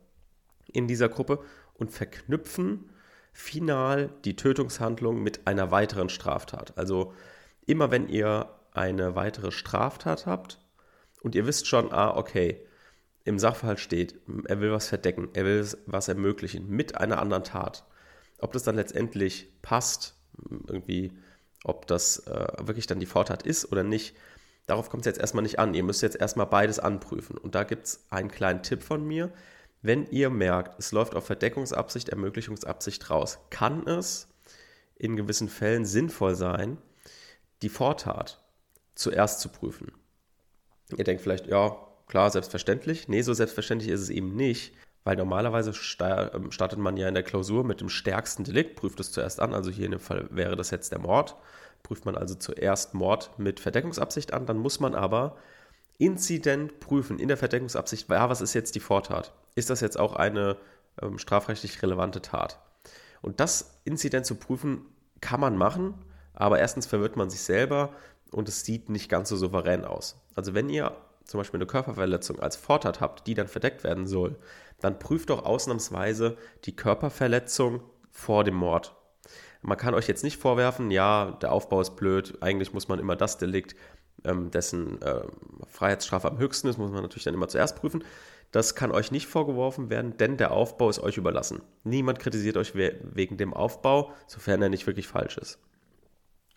in 0.71 0.87
dieser 0.87 1.09
Gruppe 1.09 1.39
und 1.73 1.91
verknüpfen 1.91 2.89
final 3.31 4.09
die 4.25 4.35
Tötungshandlung 4.35 5.21
mit 5.21 5.47
einer 5.47 5.71
weiteren 5.71 6.09
Straftat. 6.09 6.77
Also 6.77 7.13
immer 7.65 7.91
wenn 7.91 8.07
ihr 8.07 8.49
eine 8.71 9.15
weitere 9.15 9.51
Straftat 9.51 10.25
habt 10.25 10.59
und 11.21 11.35
ihr 11.35 11.47
wisst 11.47 11.67
schon, 11.67 11.91
ah, 11.91 12.15
okay, 12.15 12.65
im 13.25 13.39
Sachverhalt 13.39 13.79
steht, 13.79 14.19
er 14.45 14.59
will 14.59 14.71
was 14.71 14.89
verdecken, 14.89 15.29
er 15.33 15.45
will 15.45 15.67
was 15.85 16.07
ermöglichen 16.07 16.69
mit 16.69 16.97
einer 16.97 17.19
anderen 17.19 17.43
Tat 17.43 17.85
ob 18.43 18.51
das 18.51 18.63
dann 18.63 18.75
letztendlich 18.75 19.47
passt, 19.61 20.15
irgendwie, 20.67 21.13
ob 21.63 21.87
das 21.87 22.27
äh, 22.27 22.47
wirklich 22.59 22.87
dann 22.87 22.99
die 22.99 23.05
Vortat 23.05 23.43
ist 23.43 23.71
oder 23.71 23.83
nicht, 23.83 24.15
darauf 24.65 24.89
kommt 24.89 25.03
es 25.03 25.05
jetzt 25.05 25.19
erstmal 25.19 25.43
nicht 25.43 25.59
an. 25.59 25.73
Ihr 25.73 25.83
müsst 25.83 26.01
jetzt 26.01 26.17
erstmal 26.17 26.47
beides 26.47 26.77
anprüfen. 26.77 27.37
Und 27.37 27.55
da 27.55 27.63
gibt 27.63 27.85
es 27.85 28.05
einen 28.09 28.29
kleinen 28.29 28.61
Tipp 28.61 28.83
von 28.83 29.05
mir. 29.05 29.31
Wenn 29.81 30.05
ihr 30.07 30.29
merkt, 30.29 30.77
es 30.77 30.91
läuft 30.91 31.15
auf 31.15 31.25
Verdeckungsabsicht, 31.25 32.09
Ermöglichungsabsicht 32.09 33.09
raus, 33.09 33.39
kann 33.49 33.87
es 33.87 34.27
in 34.95 35.15
gewissen 35.15 35.47
Fällen 35.47 35.85
sinnvoll 35.85 36.35
sein, 36.35 36.77
die 37.61 37.69
Vortat 37.69 38.43
zuerst 38.93 39.39
zu 39.39 39.49
prüfen. 39.49 39.93
Ihr 40.97 41.05
denkt 41.05 41.21
vielleicht, 41.21 41.47
ja, 41.47 41.77
klar, 42.07 42.29
selbstverständlich. 42.29 43.07
Nee, 43.07 43.21
so 43.21 43.33
selbstverständlich 43.33 43.91
ist 43.91 44.01
es 44.01 44.09
eben 44.09 44.35
nicht, 44.35 44.73
weil 45.03 45.15
normalerweise 45.15 45.71
ähm, 46.01 46.51
startet 46.51 46.79
man 46.79 46.97
ja 46.97 47.07
in 47.07 47.13
der 47.13 47.23
Klausur 47.23 47.63
mit 47.63 47.81
dem 47.81 47.89
stärksten 47.89 48.43
Delikt, 48.43 48.75
prüft 48.75 48.99
es 48.99 49.11
zuerst 49.11 49.39
an. 49.39 49.53
Also 49.53 49.71
hier 49.71 49.85
in 49.85 49.91
dem 49.91 49.99
Fall 49.99 50.27
wäre 50.31 50.55
das 50.55 50.71
jetzt 50.71 50.91
der 50.91 50.99
Mord. 50.99 51.35
Prüft 51.81 52.05
man 52.05 52.15
also 52.15 52.35
zuerst 52.35 52.93
Mord 52.93 53.31
mit 53.37 53.59
Verdeckungsabsicht 53.59 54.33
an. 54.33 54.45
Dann 54.45 54.57
muss 54.57 54.79
man 54.79 54.95
aber 54.95 55.35
Inzident 55.97 56.79
prüfen 56.79 57.19
in 57.19 57.27
der 57.27 57.37
Verdeckungsabsicht. 57.37 58.09
Ja, 58.09 58.29
was 58.29 58.41
ist 58.41 58.53
jetzt 58.53 58.75
die 58.75 58.79
Vortat? 58.79 59.33
Ist 59.55 59.69
das 59.69 59.81
jetzt 59.81 59.99
auch 59.99 60.15
eine 60.15 60.57
ähm, 61.01 61.17
strafrechtlich 61.17 61.81
relevante 61.83 62.21
Tat? 62.21 62.59
Und 63.21 63.39
das 63.39 63.79
Inzident 63.85 64.25
zu 64.25 64.35
prüfen, 64.35 64.85
kann 65.21 65.39
man 65.39 65.57
machen, 65.57 65.93
aber 66.33 66.59
erstens 66.59 66.85
verwirrt 66.85 67.15
man 67.15 67.29
sich 67.29 67.41
selber 67.41 67.93
und 68.31 68.49
es 68.49 68.65
sieht 68.65 68.89
nicht 68.89 69.09
ganz 69.09 69.29
so 69.29 69.37
souverän 69.37 69.85
aus. 69.85 70.21
Also 70.35 70.53
wenn 70.53 70.69
ihr 70.69 70.95
zum 71.23 71.39
Beispiel 71.39 71.57
eine 71.57 71.67
Körperverletzung 71.67 72.39
als 72.39 72.55
Vortat 72.55 73.01
habt, 73.01 73.27
die 73.27 73.33
dann 73.33 73.47
verdeckt 73.47 73.83
werden 73.83 74.07
soll, 74.07 74.37
dann 74.79 74.99
prüft 74.99 75.29
doch 75.29 75.45
ausnahmsweise 75.45 76.37
die 76.65 76.75
Körperverletzung 76.75 77.81
vor 78.11 78.43
dem 78.43 78.55
Mord. 78.55 78.95
Man 79.61 79.77
kann 79.77 79.93
euch 79.93 80.07
jetzt 80.07 80.23
nicht 80.23 80.37
vorwerfen, 80.37 80.91
ja, 80.91 81.37
der 81.41 81.53
Aufbau 81.53 81.79
ist 81.79 81.95
blöd, 81.95 82.37
eigentlich 82.41 82.73
muss 82.73 82.89
man 82.89 82.99
immer 82.99 83.15
das 83.15 83.37
Delikt, 83.37 83.75
ähm, 84.25 84.51
dessen 84.51 85.01
äh, 85.01 85.21
Freiheitsstrafe 85.67 86.29
am 86.29 86.37
höchsten 86.37 86.67
ist, 86.67 86.77
muss 86.77 86.91
man 86.91 87.01
natürlich 87.01 87.23
dann 87.23 87.33
immer 87.33 87.47
zuerst 87.47 87.77
prüfen. 87.77 88.03
Das 88.51 88.75
kann 88.75 88.91
euch 88.91 89.11
nicht 89.11 89.27
vorgeworfen 89.27 89.89
werden, 89.89 90.17
denn 90.17 90.37
der 90.37 90.51
Aufbau 90.51 90.89
ist 90.89 90.99
euch 90.99 91.17
überlassen. 91.17 91.61
Niemand 91.83 92.19
kritisiert 92.19 92.57
euch 92.57 92.75
we 92.75 92.99
wegen 93.01 93.37
dem 93.37 93.53
Aufbau, 93.53 94.13
sofern 94.27 94.61
er 94.61 94.69
nicht 94.69 94.85
wirklich 94.85 95.07
falsch 95.07 95.37
ist. 95.37 95.59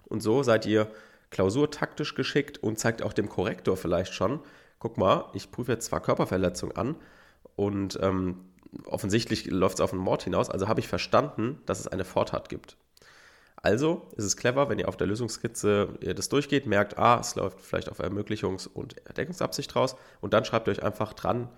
Und 0.04 0.20
so 0.20 0.42
seid 0.42 0.66
ihr 0.66 0.90
klausurtaktisch 1.30 2.14
geschickt 2.14 2.59
und 2.59 2.78
zeigt 2.78 3.02
auch 3.02 3.12
dem 3.12 3.28
Korrektor 3.28 3.76
vielleicht 3.76 4.14
schon, 4.14 4.40
guck 4.78 4.99
mal, 4.99 5.30
ich 5.35 5.50
prüfe 5.50 5.73
jetzt 5.73 5.87
zwar 5.87 6.00
Körperverletzung 6.00 6.73
an, 6.73 6.97
und 7.56 7.99
ähm, 8.02 8.45
offensichtlich 8.85 9.47
läuft 9.47 9.76
es 9.76 9.80
auf 9.80 9.92
einen 9.92 10.02
Mord 10.02 10.23
hinaus, 10.23 10.50
also 10.50 10.68
habe 10.68 10.80
ich 10.80 10.88
verstanden, 10.88 11.61
dass 11.66 11.80
es 11.80 11.88
eine 11.88 12.04
Vortat 12.04 12.49
gibt. 12.49 12.76
Also 13.56 14.11
ist 14.16 14.25
es 14.25 14.37
clever, 14.37 14.68
wenn 14.68 14.78
ihr 14.78 14.88
auf 14.88 14.99
der 14.99 15.06
Lösungskizze 15.06 15.95
das 16.14 16.28
durchgeht, 16.28 16.66
merkt, 16.66 16.99
ah, 16.99 17.18
es 17.18 17.35
läuft 17.35 17.61
vielleicht 17.61 17.90
auf 17.90 18.00
Ermöglichungs- 18.00 18.68
und 18.68 18.99
Erdeckungsabsicht 19.06 19.75
raus 19.75 19.97
und 20.21 20.35
dann 20.35 20.45
schreibt 20.45 20.68
ihr 20.68 20.73
euch 20.73 20.83
einfach 20.83 21.14
dran, 21.14 21.49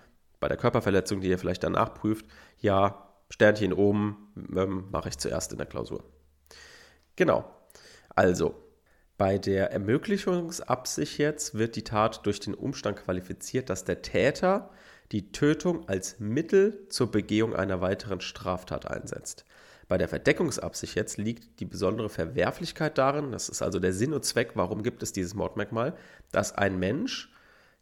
bei 0.41 0.47
der 0.47 0.57
Körperverletzung, 0.57 1.21
die 1.21 1.29
ihr 1.29 1.39
vielleicht 1.39 1.65
danach 1.65 1.95
prüft, 1.95 2.25
ja, 2.61 3.05
Sternchen 3.31 3.73
oben 3.73 4.33
ähm, 4.57 4.87
mache 4.91 5.09
ich 5.09 5.19
zuerst 5.19 5.53
in 5.53 5.59
der 5.59 5.67
Klausur. 5.67 6.05
Genau. 7.17 7.45
Also, 8.15 8.55
bei 9.19 9.37
der 9.37 9.73
Ermöglichungsabsicht 9.73 11.19
jetzt 11.19 11.59
wird 11.59 11.75
die 11.75 11.83
Tat 11.83 12.25
durch 12.25 12.39
den 12.39 12.55
Umstand 12.55 12.99
qualifiziert, 12.99 13.69
dass 13.69 13.85
der 13.85 14.01
Täter 14.01 14.71
die 15.11 15.33
Tötung 15.33 15.89
als 15.89 16.21
Mittel 16.21 16.87
zur 16.89 17.11
Begehung 17.11 17.55
einer 17.57 17.81
weiteren 17.81 18.21
Straftat 18.21 18.87
einsetzt. 18.87 19.45
Bei 19.89 19.99
der 19.99 20.09
Verdeckungsabsicht 20.09 20.95
jetzt 20.95 21.19
liegt 21.19 21.59
die 21.59 21.65
besondere 21.65 22.09
Verwerflichkeit 22.09 22.97
darin, 22.97 23.33
das 23.33 23.49
ist 23.49 23.61
also 23.61 23.81
der 23.81 23.93
Sinn 23.93 24.13
und 24.13 24.25
Zweck, 24.25 24.53
warum 24.55 24.83
gibt 24.83 25.03
es 25.03 25.13
dieses 25.13 25.35
Mordmerkmal, 25.35 25.97
dass 26.31 26.53
ein 26.53 26.79
Mensch 26.79 27.33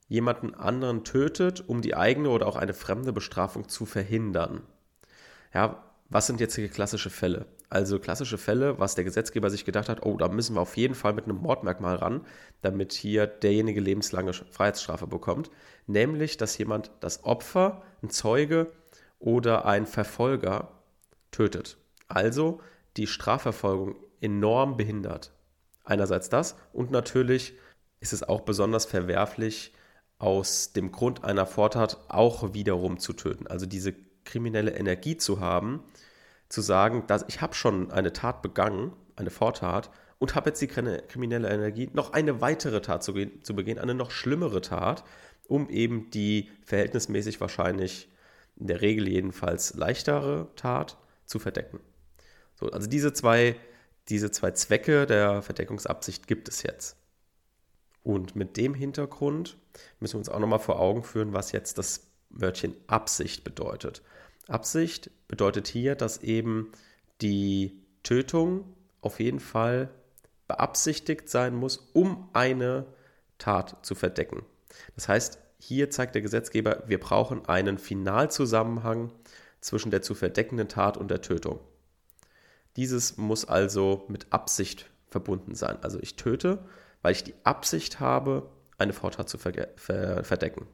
jemanden 0.09 0.55
anderen 0.55 1.05
tötet, 1.05 1.69
um 1.69 1.83
die 1.83 1.97
eigene 1.97 2.31
oder 2.31 2.47
auch 2.47 2.57
eine 2.57 2.75
fremde 2.75 3.13
Bestrafung 3.13 3.69
zu 3.69 3.85
verhindern. 3.85 4.63
Ja, 5.53 5.85
was 6.09 6.29
sind 6.29 6.41
jetzt 6.41 6.55
hier 6.55 6.69
klassische 6.69 7.11
Fälle? 7.11 7.47
Also 7.69 7.99
klassische 7.99 8.39
Fälle, 8.39 8.79
was 8.79 8.95
der 8.95 9.05
Gesetzgeber 9.05 9.51
sich 9.51 9.65
gedacht 9.65 9.89
hat, 9.89 10.07
oh, 10.07 10.17
da 10.17 10.29
müssen 10.29 10.55
wir 10.55 10.61
auf 10.61 10.77
jeden 10.77 10.95
Fall 10.95 11.15
mit 11.15 11.25
einem 11.25 11.39
Mordmerkmal 11.39 11.97
ran, 11.97 12.25
damit 12.63 12.93
hier 12.93 13.27
derjenige 13.27 13.81
lebenslange 13.81 14.33
Freiheitsstrafe 14.33 15.07
bekommt. 15.07 15.51
Nämlich, 15.87 16.37
dass 16.37 16.57
jemand 16.59 16.91
das 17.01 17.25
Opfer, 17.25 17.83
ein 18.03 18.11
Zeuge 18.11 18.73
oder 19.19 19.67
ein 19.67 19.87
Verfolger 19.87 20.69
tötet. 21.33 21.77
Also 22.07 22.61
die 22.97 23.09
Strafverfolgung 23.09 23.97
enorm 24.21 24.77
behindert. 24.77 25.33
Einerseits 25.85 26.29
das 26.29 26.57
und 26.73 26.91
natürlich 26.91 27.55
ist 28.01 28.13
es 28.13 28.23
auch 28.23 28.43
besonders 28.43 28.85
verwerflich, 28.85 29.73
aus 30.19 30.73
dem 30.73 30.93
Grund 30.93 31.25
einer 31.25 31.47
Vortat 31.47 31.99
auch 32.09 32.55
wiederum 32.55 32.99
zu 32.99 33.13
töten. 33.13 33.47
Also 33.47 33.67
diese 33.67 33.95
kriminelle 34.25 34.73
Energie 34.73 35.17
zu 35.17 35.41
haben, 35.41 35.83
zu 36.49 36.61
sagen, 36.61 37.05
dass 37.07 37.25
ich 37.29 37.41
habe 37.41 37.55
schon 37.55 37.91
eine 37.91 38.13
Tat 38.13 38.43
begangen, 38.43 38.93
eine 39.17 39.31
Vortat, 39.31 39.91
und 40.19 40.35
habe 40.35 40.51
jetzt 40.51 40.63
die 40.63 40.67
kriminelle 40.69 41.49
Energie, 41.49 41.91
noch 41.93 42.13
eine 42.13 42.41
weitere 42.41 42.81
Tat 42.81 43.03
zu, 43.03 43.13
zu 43.43 43.55
begehen, 43.55 43.79
eine 43.79 43.95
noch 43.95 44.11
schlimmere 44.11 44.63
Tat, 44.63 45.05
um 45.47 45.69
eben 45.69 46.11
die 46.11 46.51
verhältnismäßig 46.65 47.41
wahrscheinlich, 47.41 48.09
in 48.57 48.69
der 48.69 48.81
Regel 48.81 49.07
jedenfalls 49.07 49.75
leichtere 49.75 50.49
Tat 50.57 50.97
zu 51.27 51.39
verdecken. 51.39 51.81
So, 52.55 52.71
also 52.71 52.89
diese 52.89 53.13
zwei, 53.13 53.57
diese 54.09 54.31
zwei 54.31 54.53
Zwecke 54.53 55.05
der 55.05 55.43
Verdeckungsabsicht 55.43 56.27
gibt 56.27 56.49
es 56.49 56.63
jetzt. 56.63 56.97
Und 58.03 58.35
mit 58.35 58.57
dem 58.57 58.73
Hintergrund 58.73 59.59
müssen 60.01 60.15
wir 60.15 60.21
uns 60.21 60.29
auch 60.31 60.39
nochmal 60.39 60.61
vor 60.61 60.81
Augen 60.81 61.03
führen, 61.03 61.35
was 61.35 61.53
jetzt 61.53 61.77
das 61.77 62.07
Wörtchen 62.31 62.75
Absicht 62.87 63.45
bedeutet. 63.45 64.03
Absicht 64.49 65.11
bedeutet 65.29 65.69
hier, 65.69 65.95
dass 65.95 66.23
eben 66.23 66.73
die 67.21 67.83
Tötung 68.03 68.75
auf 69.01 69.21
jeden 69.21 69.41
Fall 69.41 69.91
beabsichtigt 70.49 71.29
sein 71.29 71.55
muss, 71.55 71.91
um 71.93 72.29
eine 72.33 72.87
Tat 73.39 73.85
zu 73.85 73.95
verdecken. 73.95 74.45
Das 74.95 75.09
heißt, 75.09 75.39
hier 75.59 75.91
zeigt 75.91 76.15
der 76.15 76.23
Gesetzgeber, 76.23 76.85
wir 76.87 77.01
brauchen 77.01 77.47
einen 77.47 77.79
Finalzusammenhang 77.79 79.13
zwischen 79.61 79.91
der 79.91 80.03
zu 80.03 80.15
verdeckenden 80.15 80.69
Tat 80.69 80.97
und 80.97 81.11
der 81.11 81.23
Tötung. 81.23 81.59
Dieses 82.77 83.17
muss 83.17 83.45
also 83.45 84.05
mit 84.09 84.33
Absicht 84.33 84.91
verbunden 85.09 85.55
sein. 85.55 85.79
Also 85.83 85.99
ich 86.01 86.17
töte, 86.17 86.65
weil 87.03 87.13
ich 87.13 87.25
die 87.25 87.35
Absicht 87.43 87.99
habe, 88.01 88.51
eine 88.79 88.93
Vortat 88.93 89.29
zu 89.29 89.39
verdecken. 89.39 90.67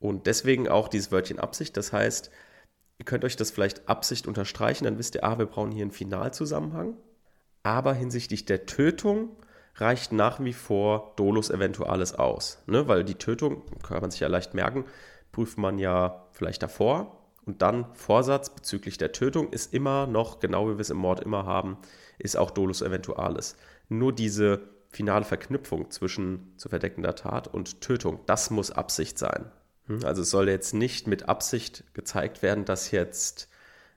Und 0.00 0.26
deswegen 0.26 0.68
auch 0.68 0.88
dieses 0.88 1.12
Wörtchen 1.12 1.38
Absicht. 1.38 1.76
Das 1.76 1.92
heißt, 1.92 2.30
Ihr 2.98 3.04
könnt 3.04 3.24
euch 3.24 3.36
das 3.36 3.50
vielleicht 3.50 3.88
Absicht 3.88 4.26
unterstreichen, 4.26 4.84
dann 4.84 4.98
wisst 4.98 5.14
ihr, 5.14 5.24
ah, 5.24 5.38
wir 5.38 5.46
brauchen 5.46 5.70
hier 5.70 5.82
einen 5.82 5.92
Finalzusammenhang. 5.92 6.96
Aber 7.62 7.94
hinsichtlich 7.94 8.44
der 8.44 8.66
Tötung 8.66 9.36
reicht 9.76 10.12
nach 10.12 10.42
wie 10.42 10.52
vor 10.52 11.12
Dolus 11.16 11.50
Eventualis 11.50 12.14
aus. 12.14 12.62
Ne? 12.66 12.88
Weil 12.88 13.04
die 13.04 13.14
Tötung, 13.14 13.62
kann 13.82 14.00
man 14.00 14.10
sich 14.10 14.20
ja 14.20 14.28
leicht 14.28 14.54
merken, 14.54 14.84
prüft 15.30 15.58
man 15.58 15.78
ja 15.78 16.26
vielleicht 16.32 16.62
davor. 16.62 17.14
Und 17.44 17.62
dann 17.62 17.94
Vorsatz 17.94 18.50
bezüglich 18.50 18.98
der 18.98 19.12
Tötung 19.12 19.50
ist 19.52 19.72
immer 19.72 20.06
noch, 20.06 20.40
genau 20.40 20.68
wie 20.68 20.74
wir 20.74 20.80
es 20.80 20.90
im 20.90 20.98
Mord 20.98 21.20
immer 21.20 21.46
haben, 21.46 21.78
ist 22.18 22.36
auch 22.36 22.50
Dolus 22.50 22.82
Eventualis. 22.82 23.56
Nur 23.88 24.12
diese 24.12 24.60
finale 24.90 25.24
Verknüpfung 25.24 25.90
zwischen 25.90 26.52
zu 26.56 26.68
verdeckender 26.68 27.14
Tat 27.14 27.48
und 27.48 27.80
Tötung, 27.80 28.20
das 28.26 28.50
muss 28.50 28.70
Absicht 28.70 29.18
sein. 29.18 29.50
Hm, 29.88 30.04
also 30.04 30.22
es 30.22 30.30
soll 30.30 30.48
jetzt 30.48 30.74
nicht 30.74 31.06
mit 31.06 31.28
Absicht 31.28 31.84
gezeigt 31.94 32.42
werden, 32.42 32.64
dass 32.64 32.90
jetzt 32.90 33.48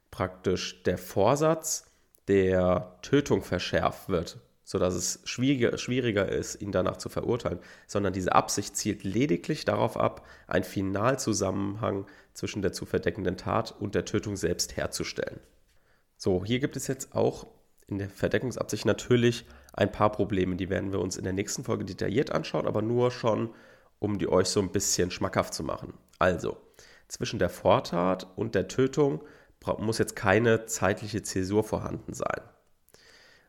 praktisch 0.10 0.83
der 0.83 0.98
Vorsatz 0.98 1.86
der 2.27 2.98
Tötung 3.01 3.43
verschärft 3.43 4.10
wird, 4.10 4.39
sodass 4.63 4.93
es 4.93 5.21
schwieriger, 5.25 5.77
schwieriger 5.77 6.27
ist, 6.27 6.62
ihn 6.62 6.71
danach 6.71 6.98
zu 6.98 7.10
verurteilen, 7.10 7.60
sondern 7.88 8.13
diese 8.13 8.33
Absicht 8.33 8.75
zielt 8.75 9.03
lediglich 9.03 9.65
darauf 9.65 9.98
ab, 9.98 10.25
einen 10.48 10.63
Finalzusammenhang 10.63 12.07
zwischen 12.33 12.62
der 12.62 12.74
zu 12.74 12.86
verdeckenden 12.86 13.38
Tat 13.38 13.74
und 13.79 13.95
der 13.95 14.05
Tötung 14.05 14.38
selbst 14.38 14.77
herzustellen. 14.77 15.39
So, 16.17 16.45
hier 16.45 16.60
gibt 16.60 16.75
es 16.75 16.88
jetzt 16.88 17.15
auch 17.15 17.48
in 17.88 17.98
der 17.98 18.10
Verdeckungsabsicht 18.10 18.86
natürlich 18.86 19.45
ein 19.74 19.91
paar 19.91 20.12
Probleme, 20.12 20.55
die 20.55 20.69
werden 20.69 20.91
wir 20.91 21.00
uns 21.00 21.17
in 21.17 21.24
der 21.24 21.33
nächsten 21.33 21.63
Folge 21.63 21.83
detailliert 21.83 22.31
anschauen, 22.31 22.67
aber 22.67 22.81
nur 22.81 23.12
schon 23.12 23.50
um 24.01 24.17
die 24.17 24.27
euch 24.27 24.48
so 24.48 24.60
ein 24.60 24.72
bisschen 24.72 25.12
schmackhaft 25.12 25.53
zu 25.53 25.63
machen. 25.63 25.93
Also, 26.17 26.58
zwischen 27.08 27.39
der 27.39 27.50
Vortat 27.50 28.27
und 28.36 28.55
der 28.55 28.67
Tötung 28.67 29.22
muss 29.77 30.00
jetzt 30.00 30.15
keine 30.15 30.65
zeitliche 30.65 31.22
Zäsur 31.22 31.63
vorhanden 31.63 32.13
sein. 32.13 32.41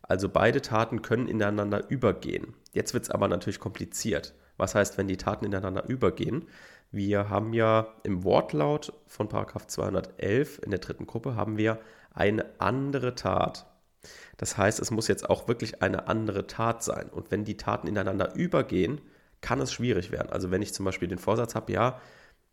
Also 0.02 0.28
beide 0.28 0.61
Taten 0.61 1.00
können 1.00 1.26
ineinander 1.26 1.88
übergehen. 1.88 2.54
Jetzt 2.73 2.92
wird 2.92 3.04
es 3.04 3.11
aber 3.11 3.28
natürlich 3.28 3.61
kompliziert. 3.61 4.35
Was 4.59 4.75
heißt, 4.75 4.99
wenn 4.99 5.09
die 5.09 5.16
Taten 5.16 5.47
ineinander 5.47 5.88
übergehen? 5.88 6.47
Wir 6.90 7.30
haben 7.30 7.54
ja 7.54 7.94
im 8.02 8.23
Wortlaut 8.23 8.92
von 9.06 9.30
211 9.30 10.61
in 10.62 10.71
der 10.71 10.80
dritten 10.80 11.06
Gruppe 11.06 11.35
haben 11.35 11.56
wir 11.56 11.80
eine 12.12 12.44
andere 12.61 13.14
Tat. 13.14 13.66
Das 14.37 14.59
heißt, 14.59 14.80
es 14.80 14.90
muss 14.90 15.09
jetzt 15.09 15.30
auch 15.30 15.49
wirklich 15.49 15.80
eine 15.80 16.09
andere 16.09 16.47
Tat 16.47 16.82
sein. 16.82 17.09
Und 17.09 17.30
wenn 17.30 17.44
die 17.44 17.56
Taten 17.56 17.87
ineinander 17.87 18.35
übergehen, 18.35 19.00
kann 19.42 19.61
es 19.61 19.72
schwierig 19.72 20.11
werden. 20.11 20.32
Also 20.32 20.50
wenn 20.50 20.62
ich 20.62 20.72
zum 20.72 20.87
Beispiel 20.87 21.08
den 21.08 21.18
Vorsatz 21.18 21.54
habe, 21.54 21.70
ja, 21.72 22.00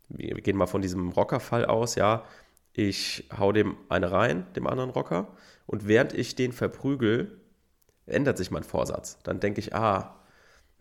wir 0.10 0.41
gehen 0.41 0.58
mal 0.58 0.67
von 0.67 0.81
diesem 0.81 1.10
Rockerfall 1.10 1.65
aus, 1.65 1.96
ja, 1.96 2.25
ich 2.74 3.29
hau 3.38 3.51
dem 3.53 3.77
eine 3.88 4.12
rein, 4.12 4.46
dem 4.55 4.67
anderen 4.67 4.89
Rocker, 4.89 5.29
und 5.65 5.88
während 5.88 6.13
ich 6.13 6.36
den 6.36 6.51
verprügel, 6.51 7.39
ändert 8.05 8.38
sich 8.38 8.51
mein 8.51 8.63
Vorsatz. 8.63 9.19
Dann 9.24 9.39
denke 9.39 9.60
ich, 9.60 9.74
ah, 9.75 10.19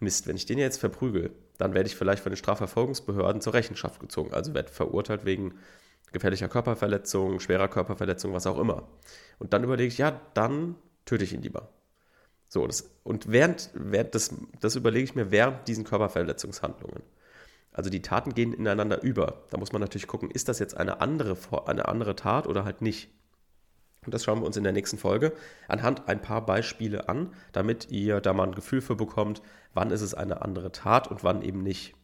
Mist, 0.01 0.27
wenn 0.27 0.37
ich 0.37 0.47
den 0.47 0.59
jetzt 0.59 0.79
verprügel, 0.79 1.31
dann 1.59 1.75
werde 1.75 1.89
ich 1.89 1.97
vielleicht 1.97 2.23
von 2.23 2.33
den 2.33 2.37
Strafverfolgungsbehörden 2.37 3.41
zur 3.41 3.55
Rechenschaft 3.55 4.01
gezogen, 4.01 4.33
also 4.33 4.55
werde 4.55 4.73
verurteilt 4.73 5.25
wegen 5.25 5.59
gefährlicher 6.13 6.49
Körperverletzung, 6.49 7.41
schwerer 7.41 7.69
Körperverletzung, 7.69 8.33
was 8.33 8.47
auch 8.47 8.59
immer. 8.59 8.89
Und 9.39 9.53
dann 9.53 9.65
überlege 9.65 9.89
ich, 9.89 9.99
ja, 9.99 10.21
dann 10.35 10.77
töte 11.05 11.25
ich 11.25 11.35
ihn 11.35 11.43
lieber. 11.43 11.69
So, 12.49 12.67
das, 12.67 12.91
und 13.05 13.31
während, 13.31 13.71
während 13.75 14.15
das, 14.15 14.35
das 14.61 14.75
überlege 14.75 15.05
ich 15.05 15.15
mir 15.15 15.31
während 15.31 15.69
diesen 15.69 15.85
Körperverletzungshandlungen. 15.85 17.03
Also 17.73 17.91
die 17.91 18.03
Taten 18.03 18.35
gehen 18.35 18.53
ineinander 18.53 19.03
über. 19.03 19.45
Da 19.51 19.59
muss 19.59 19.73
man 19.73 19.81
natürlich 19.81 20.07
gucken, 20.07 20.31
ist 20.31 20.49
das 20.49 20.59
jetzt 20.59 20.77
eine 20.77 21.01
andere, 21.01 21.37
eine 21.67 21.87
andere 21.89 22.17
Tat 22.17 22.47
oder 22.47 22.65
halt 22.65 22.83
nicht. 22.83 23.11
Und 24.05 24.15
das 24.15 24.25
schauen 24.25 24.41
wir 24.41 24.47
uns 24.47 24.57
in 24.57 24.65
der 24.65 24.73
nächsten 24.73 24.97
Folge 24.97 25.33
anhand 25.69 26.09
ein 26.09 26.23
paar 26.23 26.45
Beispiele 26.45 27.09
an, 27.09 27.35
damit 27.53 27.91
ihr 27.91 28.21
da 28.21 28.33
mal 28.33 28.47
ein 28.47 28.55
Gefühl 28.55 28.81
für 28.81 28.97
bekommt, 28.97 29.43
wann 29.75 29.91
ist 29.91 30.01
es 30.01 30.15
eine 30.15 30.41
andere 30.43 30.73
Tat 30.73 31.09
und 31.09 31.25
wann 31.25 31.43
eben 31.43 31.63
nicht. 31.63 31.95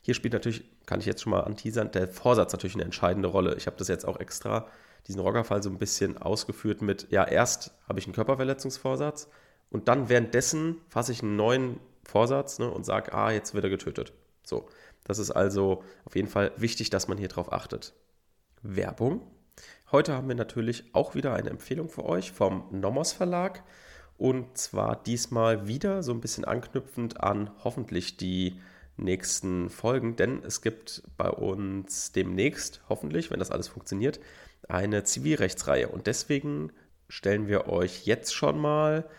Hier 0.00 0.14
spielt 0.14 0.32
natürlich, 0.32 0.64
kann 0.86 1.00
ich 1.00 1.06
jetzt 1.06 1.22
schon 1.22 1.30
mal 1.32 1.40
anteasern, 1.40 1.90
der 1.90 2.08
Vorsatz 2.08 2.52
natürlich 2.52 2.74
eine 2.74 2.84
entscheidende 2.84 3.28
Rolle. 3.28 3.56
Ich 3.56 3.66
habe 3.66 3.76
das 3.76 3.88
jetzt 3.88 4.06
auch 4.06 4.20
extra, 4.20 4.66
diesen 5.06 5.20
Roggerfall 5.20 5.62
so 5.62 5.68
ein 5.68 5.78
bisschen 5.78 6.16
ausgeführt 6.16 6.80
mit, 6.80 7.10
ja, 7.10 7.24
erst 7.24 7.72
habe 7.88 7.98
ich 7.98 8.06
einen 8.06 8.14
Körperverletzungsvorsatz, 8.14 9.28
und 9.74 9.88
dann 9.88 10.08
währenddessen 10.08 10.76
fasse 10.88 11.10
ich 11.10 11.24
einen 11.24 11.34
neuen 11.34 11.80
Vorsatz 12.04 12.60
ne, 12.60 12.70
und 12.70 12.86
sage, 12.86 13.12
ah, 13.12 13.32
jetzt 13.32 13.54
wird 13.54 13.64
er 13.64 13.70
getötet. 13.70 14.12
So, 14.44 14.68
das 15.02 15.18
ist 15.18 15.32
also 15.32 15.82
auf 16.04 16.14
jeden 16.14 16.28
Fall 16.28 16.52
wichtig, 16.56 16.90
dass 16.90 17.08
man 17.08 17.18
hier 17.18 17.26
drauf 17.26 17.52
achtet. 17.52 17.92
Werbung. 18.62 19.22
Heute 19.90 20.14
haben 20.14 20.28
wir 20.28 20.36
natürlich 20.36 20.84
auch 20.92 21.16
wieder 21.16 21.34
eine 21.34 21.50
Empfehlung 21.50 21.88
für 21.88 22.04
euch 22.04 22.30
vom 22.30 22.68
Nomos 22.70 23.12
Verlag. 23.12 23.64
Und 24.16 24.56
zwar 24.56 25.02
diesmal 25.02 25.66
wieder 25.66 26.04
so 26.04 26.12
ein 26.12 26.20
bisschen 26.20 26.44
anknüpfend 26.44 27.20
an 27.20 27.50
hoffentlich 27.64 28.16
die 28.16 28.60
nächsten 28.96 29.70
Folgen, 29.70 30.14
denn 30.14 30.44
es 30.44 30.62
gibt 30.62 31.02
bei 31.16 31.30
uns 31.30 32.12
demnächst, 32.12 32.80
hoffentlich, 32.88 33.32
wenn 33.32 33.40
das 33.40 33.50
alles 33.50 33.66
funktioniert, 33.66 34.20
eine 34.68 35.02
Zivilrechtsreihe. 35.02 35.88
Und 35.88 36.06
deswegen 36.06 36.70
stellen 37.08 37.48
wir 37.48 37.66
euch 37.66 38.06
jetzt 38.06 38.36
schon 38.36 38.60
mal 38.60 39.10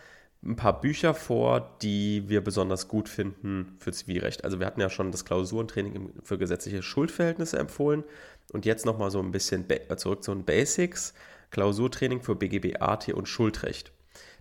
ein 0.44 0.56
paar 0.56 0.80
Bücher 0.80 1.14
vor, 1.14 1.76
die 1.82 2.28
wir 2.28 2.42
besonders 2.42 2.88
gut 2.88 3.08
finden 3.08 3.76
für 3.78 3.92
Zivilrecht. 3.92 4.44
Also 4.44 4.60
wir 4.60 4.66
hatten 4.66 4.80
ja 4.80 4.90
schon 4.90 5.10
das 5.10 5.24
Klausurentraining 5.24 6.12
für 6.22 6.38
gesetzliche 6.38 6.82
Schuldverhältnisse 6.82 7.58
empfohlen 7.58 8.04
und 8.52 8.64
jetzt 8.64 8.86
nochmal 8.86 9.10
so 9.10 9.20
ein 9.20 9.32
bisschen 9.32 9.66
zurück 9.96 10.22
zu 10.22 10.34
den 10.34 10.44
Basics. 10.44 11.14
Klausurtraining 11.50 12.22
für 12.22 12.34
BGB, 12.34 12.80
AT 12.80 13.08
und 13.08 13.28
Schuldrecht. 13.28 13.92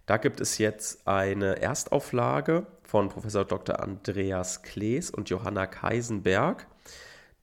Da 0.06 0.18
gibt 0.18 0.42
es 0.42 0.58
jetzt 0.58 1.08
eine 1.08 1.62
Erstauflage 1.62 2.68
von 2.84 3.10
Professor 3.10 3.46
Dr. 3.46 3.80
Andreas 3.80 4.62
Klees 4.62 5.10
und 5.10 5.30
Johanna 5.30 5.66
Keisenberg. 5.66 6.68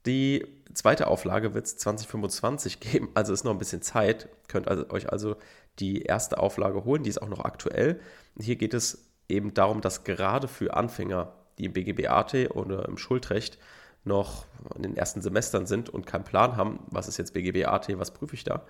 Die 0.07 0.47
zweite 0.75 1.07
Auflage 1.07 1.55
wird 1.55 1.67
es 1.67 1.77
2025 1.77 2.81
geben, 2.81 3.11
also 3.15 3.33
ist 3.33 3.45
noch 3.45 3.53
ein 3.53 3.59
bisschen 3.59 3.83
Zeit. 3.83 4.29
Könnt 4.49 4.69
also, 4.69 4.89
euch 4.91 5.11
also 5.11 5.37
die 5.79 6.03
erste 6.03 6.39
Auflage 6.39 6.85
holen, 6.85 7.03
die 7.03 7.11
ist 7.11 7.23
auch 7.23 7.29
noch 7.29 7.45
aktuell. 7.45 8.01
Hier 8.39 8.57
geht 8.57 8.75
es 8.75 9.11
eben 9.29 9.55
darum, 9.55 9.81
dass 9.81 10.05
gerade 10.05 10.49
für 10.49 10.75
Anfänger, 10.75 11.33
die 11.59 11.67
im 11.67 11.73
BGB 11.73 12.09
AT 12.09 12.35
oder 12.51 12.87
im 12.89 12.99
Schuldrecht 12.99 13.59
noch 14.05 14.47
in 14.75 14.83
den 14.83 14.97
ersten 14.97 15.23
Semestern 15.23 15.67
sind 15.67 15.89
und 15.89 16.07
keinen 16.07 16.25
Plan 16.25 16.57
haben, 16.57 16.81
was 16.91 17.09
ist 17.09 17.19
jetzt 17.19 17.35
BGB 17.35 17.67
AT, 17.67 17.89
was 17.99 18.13
prüfe 18.13 18.35
ich 18.35 18.45
da. 18.45 18.67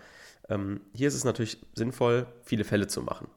Ähm, 0.49 0.81
hier 0.95 1.09
ist 1.09 1.15
es 1.15 1.25
natürlich 1.25 1.59
sinnvoll, 1.75 2.27
viele 2.43 2.65
Fälle 2.65 2.87
zu 2.87 3.03
machen. 3.03 3.29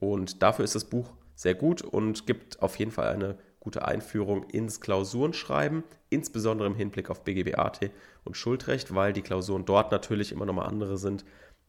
Und 0.00 0.42
dafür 0.42 0.64
ist 0.64 0.74
das 0.74 0.84
Buch 0.84 1.10
sehr 1.34 1.54
gut 1.54 1.82
und 1.82 2.26
gibt 2.26 2.60
auf 2.62 2.76
jeden 2.78 2.90
Fall 2.90 3.08
eine 3.08 3.38
gute 3.60 3.84
Einführung 3.84 4.44
ins 4.44 4.80
Klausurenschreiben, 4.80 5.84
insbesondere 6.10 6.68
im 6.68 6.74
Hinblick 6.74 7.10
auf 7.10 7.24
BGB 7.24 7.56
AT 7.56 7.90
und 8.24 8.36
Schuldrecht, 8.36 8.94
weil 8.94 9.12
die 9.12 9.22
Klausuren 9.22 9.64
dort 9.64 9.92
natürlich 9.92 10.32
immer 10.32 10.46
nochmal 10.46 10.66
andere 10.66 10.98
sind 10.98 11.24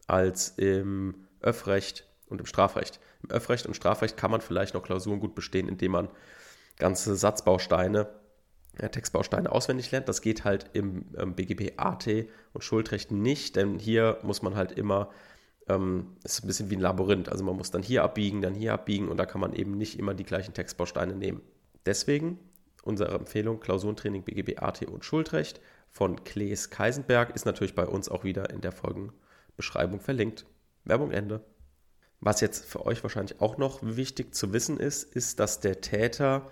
als 0.06 0.50
im 0.56 1.26
Öffrecht 1.40 2.06
und 2.26 2.40
im 2.40 2.46
Strafrecht. 2.46 3.00
Im 3.22 3.30
Öffrecht 3.30 3.66
und 3.66 3.74
Strafrecht 3.74 4.16
kann 4.16 4.30
man 4.30 4.40
vielleicht 4.40 4.74
noch 4.74 4.82
Klausuren 4.82 5.20
gut 5.20 5.34
bestehen, 5.34 5.68
indem 5.68 5.92
man 5.92 6.08
ganze 6.78 7.14
Satzbausteine, 7.16 8.08
ja, 8.80 8.88
Textbausteine 8.88 9.52
auswendig 9.52 9.90
lernt. 9.90 10.08
Das 10.08 10.22
geht 10.22 10.44
halt 10.44 10.70
im 10.72 11.06
ähm, 11.16 11.34
BGB 11.34 11.72
AT 11.76 12.08
und 12.52 12.64
Schuldrecht 12.64 13.10
nicht, 13.10 13.56
denn 13.56 13.78
hier 13.78 14.18
muss 14.22 14.42
man 14.42 14.56
halt 14.56 14.72
immer, 14.72 15.10
ähm, 15.68 16.16
ist 16.24 16.42
ein 16.42 16.46
bisschen 16.46 16.70
wie 16.70 16.76
ein 16.76 16.80
Labyrinth, 16.80 17.28
also 17.28 17.44
man 17.44 17.56
muss 17.56 17.70
dann 17.70 17.82
hier 17.82 18.02
abbiegen, 18.02 18.40
dann 18.40 18.54
hier 18.54 18.72
abbiegen 18.72 19.08
und 19.08 19.18
da 19.18 19.26
kann 19.26 19.40
man 19.40 19.52
eben 19.52 19.76
nicht 19.76 19.98
immer 19.98 20.14
die 20.14 20.24
gleichen 20.24 20.54
Textbausteine 20.54 21.14
nehmen. 21.14 21.42
Deswegen 21.86 22.38
unsere 22.82 23.14
Empfehlung 23.14 23.60
Klausurentraining 23.60 24.22
BGB 24.22 24.58
AT 24.58 24.82
und 24.82 25.04
Schuldrecht 25.04 25.60
von 25.90 26.24
Klees 26.24 26.70
Keisenberg 26.70 27.34
ist 27.34 27.44
natürlich 27.44 27.74
bei 27.74 27.86
uns 27.86 28.08
auch 28.08 28.24
wieder 28.24 28.50
in 28.50 28.60
der 28.60 28.72
Folgenbeschreibung 28.72 30.00
verlinkt. 30.00 30.46
Werbung 30.84 31.10
Ende. 31.10 31.44
Was 32.20 32.40
jetzt 32.40 32.64
für 32.64 32.84
euch 32.84 33.02
wahrscheinlich 33.02 33.40
auch 33.40 33.56
noch 33.56 33.78
wichtig 33.82 34.34
zu 34.34 34.52
wissen 34.52 34.78
ist, 34.78 35.04
ist, 35.04 35.40
dass 35.40 35.60
der 35.60 35.80
Täter 35.80 36.50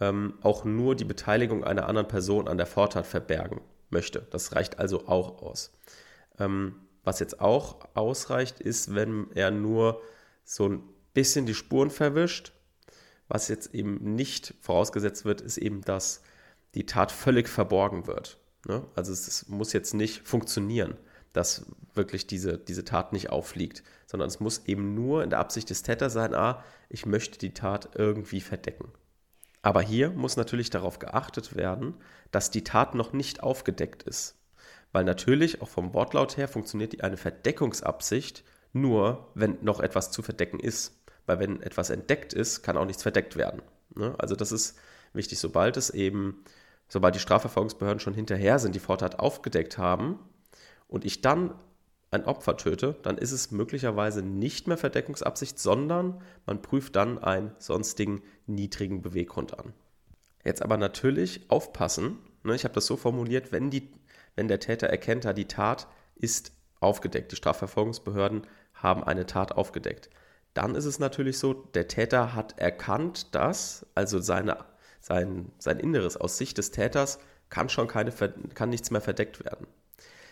ähm, 0.00 0.38
auch 0.42 0.64
nur 0.64 0.94
die 0.94 1.04
Beteiligung 1.04 1.64
einer 1.64 1.88
anderen 1.88 2.06
Person 2.06 2.46
an 2.46 2.56
der 2.56 2.66
Vortat 2.66 3.06
verbergen 3.06 3.60
möchte. 3.90 4.26
Das 4.30 4.54
reicht 4.54 4.78
also 4.78 5.08
auch 5.08 5.42
aus. 5.42 5.72
Ähm, 6.38 6.76
was 7.02 7.18
jetzt 7.18 7.40
auch 7.40 7.80
ausreicht, 7.94 8.60
ist, 8.60 8.94
wenn 8.94 9.28
er 9.34 9.50
nur 9.50 10.00
so 10.44 10.68
ein 10.68 10.82
bisschen 11.14 11.46
die 11.46 11.54
Spuren 11.54 11.90
verwischt. 11.90 12.52
Was 13.26 13.48
jetzt 13.48 13.74
eben 13.74 14.14
nicht 14.14 14.54
vorausgesetzt 14.60 15.24
wird, 15.24 15.40
ist 15.40 15.58
eben, 15.58 15.82
dass 15.82 16.22
die 16.74 16.86
Tat 16.86 17.10
völlig 17.10 17.48
verborgen 17.48 18.06
wird. 18.06 18.38
Ne? 18.66 18.84
Also 18.94 19.12
es 19.12 19.48
muss 19.48 19.72
jetzt 19.72 19.94
nicht 19.94 20.26
funktionieren 20.26 20.96
dass 21.38 21.66
wirklich 21.94 22.26
diese, 22.26 22.58
diese 22.58 22.84
Tat 22.84 23.12
nicht 23.12 23.30
auffliegt, 23.30 23.84
sondern 24.06 24.28
es 24.28 24.40
muss 24.40 24.66
eben 24.66 24.96
nur 24.96 25.22
in 25.22 25.30
der 25.30 25.38
Absicht 25.38 25.70
des 25.70 25.84
Täters 25.84 26.12
sein, 26.12 26.34
ah, 26.34 26.64
ich 26.88 27.06
möchte 27.06 27.38
die 27.38 27.54
Tat 27.54 27.90
irgendwie 27.94 28.40
verdecken. 28.40 28.90
Aber 29.62 29.80
hier 29.80 30.10
muss 30.10 30.36
natürlich 30.36 30.70
darauf 30.70 30.98
geachtet 30.98 31.54
werden, 31.54 31.94
dass 32.32 32.50
die 32.50 32.64
Tat 32.64 32.96
noch 32.96 33.12
nicht 33.12 33.40
aufgedeckt 33.40 34.02
ist. 34.02 34.34
Weil 34.90 35.04
natürlich, 35.04 35.62
auch 35.62 35.68
vom 35.68 35.94
Wortlaut 35.94 36.36
her, 36.36 36.48
funktioniert 36.48 37.00
eine 37.04 37.16
Verdeckungsabsicht 37.16 38.42
nur, 38.72 39.30
wenn 39.34 39.58
noch 39.62 39.78
etwas 39.78 40.10
zu 40.10 40.22
verdecken 40.22 40.58
ist. 40.58 41.00
Weil 41.26 41.38
wenn 41.38 41.62
etwas 41.62 41.90
entdeckt 41.90 42.32
ist, 42.32 42.62
kann 42.62 42.76
auch 42.76 42.84
nichts 42.84 43.04
verdeckt 43.04 43.36
werden. 43.36 43.62
Ne? 43.94 44.16
Also 44.18 44.34
das 44.34 44.50
ist 44.50 44.76
wichtig, 45.12 45.38
sobald 45.38 45.76
es 45.76 45.90
eben, 45.90 46.42
sobald 46.88 47.14
die 47.14 47.20
Strafverfolgungsbehörden 47.20 48.00
schon 48.00 48.14
hinterher 48.14 48.58
sind, 48.58 48.74
die 48.74 48.80
Vortat 48.80 49.20
aufgedeckt 49.20 49.78
haben, 49.78 50.18
und 50.88 51.04
ich 51.04 51.20
dann 51.20 51.54
ein 52.10 52.24
Opfer 52.24 52.56
töte, 52.56 52.96
dann 53.02 53.18
ist 53.18 53.32
es 53.32 53.50
möglicherweise 53.50 54.22
nicht 54.22 54.66
mehr 54.66 54.78
Verdeckungsabsicht, 54.78 55.58
sondern 55.58 56.22
man 56.46 56.62
prüft 56.62 56.96
dann 56.96 57.18
einen 57.18 57.52
sonstigen 57.58 58.22
niedrigen 58.46 59.02
Beweggrund 59.02 59.58
an. 59.58 59.74
Jetzt 60.44 60.62
aber 60.62 60.78
natürlich 60.78 61.50
aufpassen. 61.50 62.18
Ne, 62.42 62.54
ich 62.54 62.64
habe 62.64 62.74
das 62.74 62.86
so 62.86 62.96
formuliert, 62.96 63.52
wenn, 63.52 63.70
die, 63.70 63.92
wenn 64.36 64.48
der 64.48 64.60
Täter 64.60 64.86
erkennt, 64.86 65.26
die 65.36 65.44
Tat 65.44 65.86
ist 66.14 66.52
aufgedeckt, 66.80 67.32
die 67.32 67.36
Strafverfolgungsbehörden 67.36 68.46
haben 68.72 69.04
eine 69.04 69.26
Tat 69.26 69.52
aufgedeckt. 69.52 70.08
Dann 70.54 70.74
ist 70.74 70.86
es 70.86 70.98
natürlich 70.98 71.38
so, 71.38 71.52
der 71.52 71.88
Täter 71.88 72.34
hat 72.34 72.58
erkannt, 72.58 73.34
dass, 73.34 73.86
also 73.94 74.18
seine, 74.18 74.64
sein, 75.00 75.52
sein 75.58 75.78
Inneres 75.78 76.16
aus 76.16 76.38
Sicht 76.38 76.56
des 76.56 76.70
Täters 76.70 77.18
kann 77.50 77.68
schon 77.68 77.88
keine, 77.88 78.12
kann 78.54 78.70
nichts 78.70 78.90
mehr 78.90 79.00
verdeckt 79.00 79.44
werden. 79.44 79.66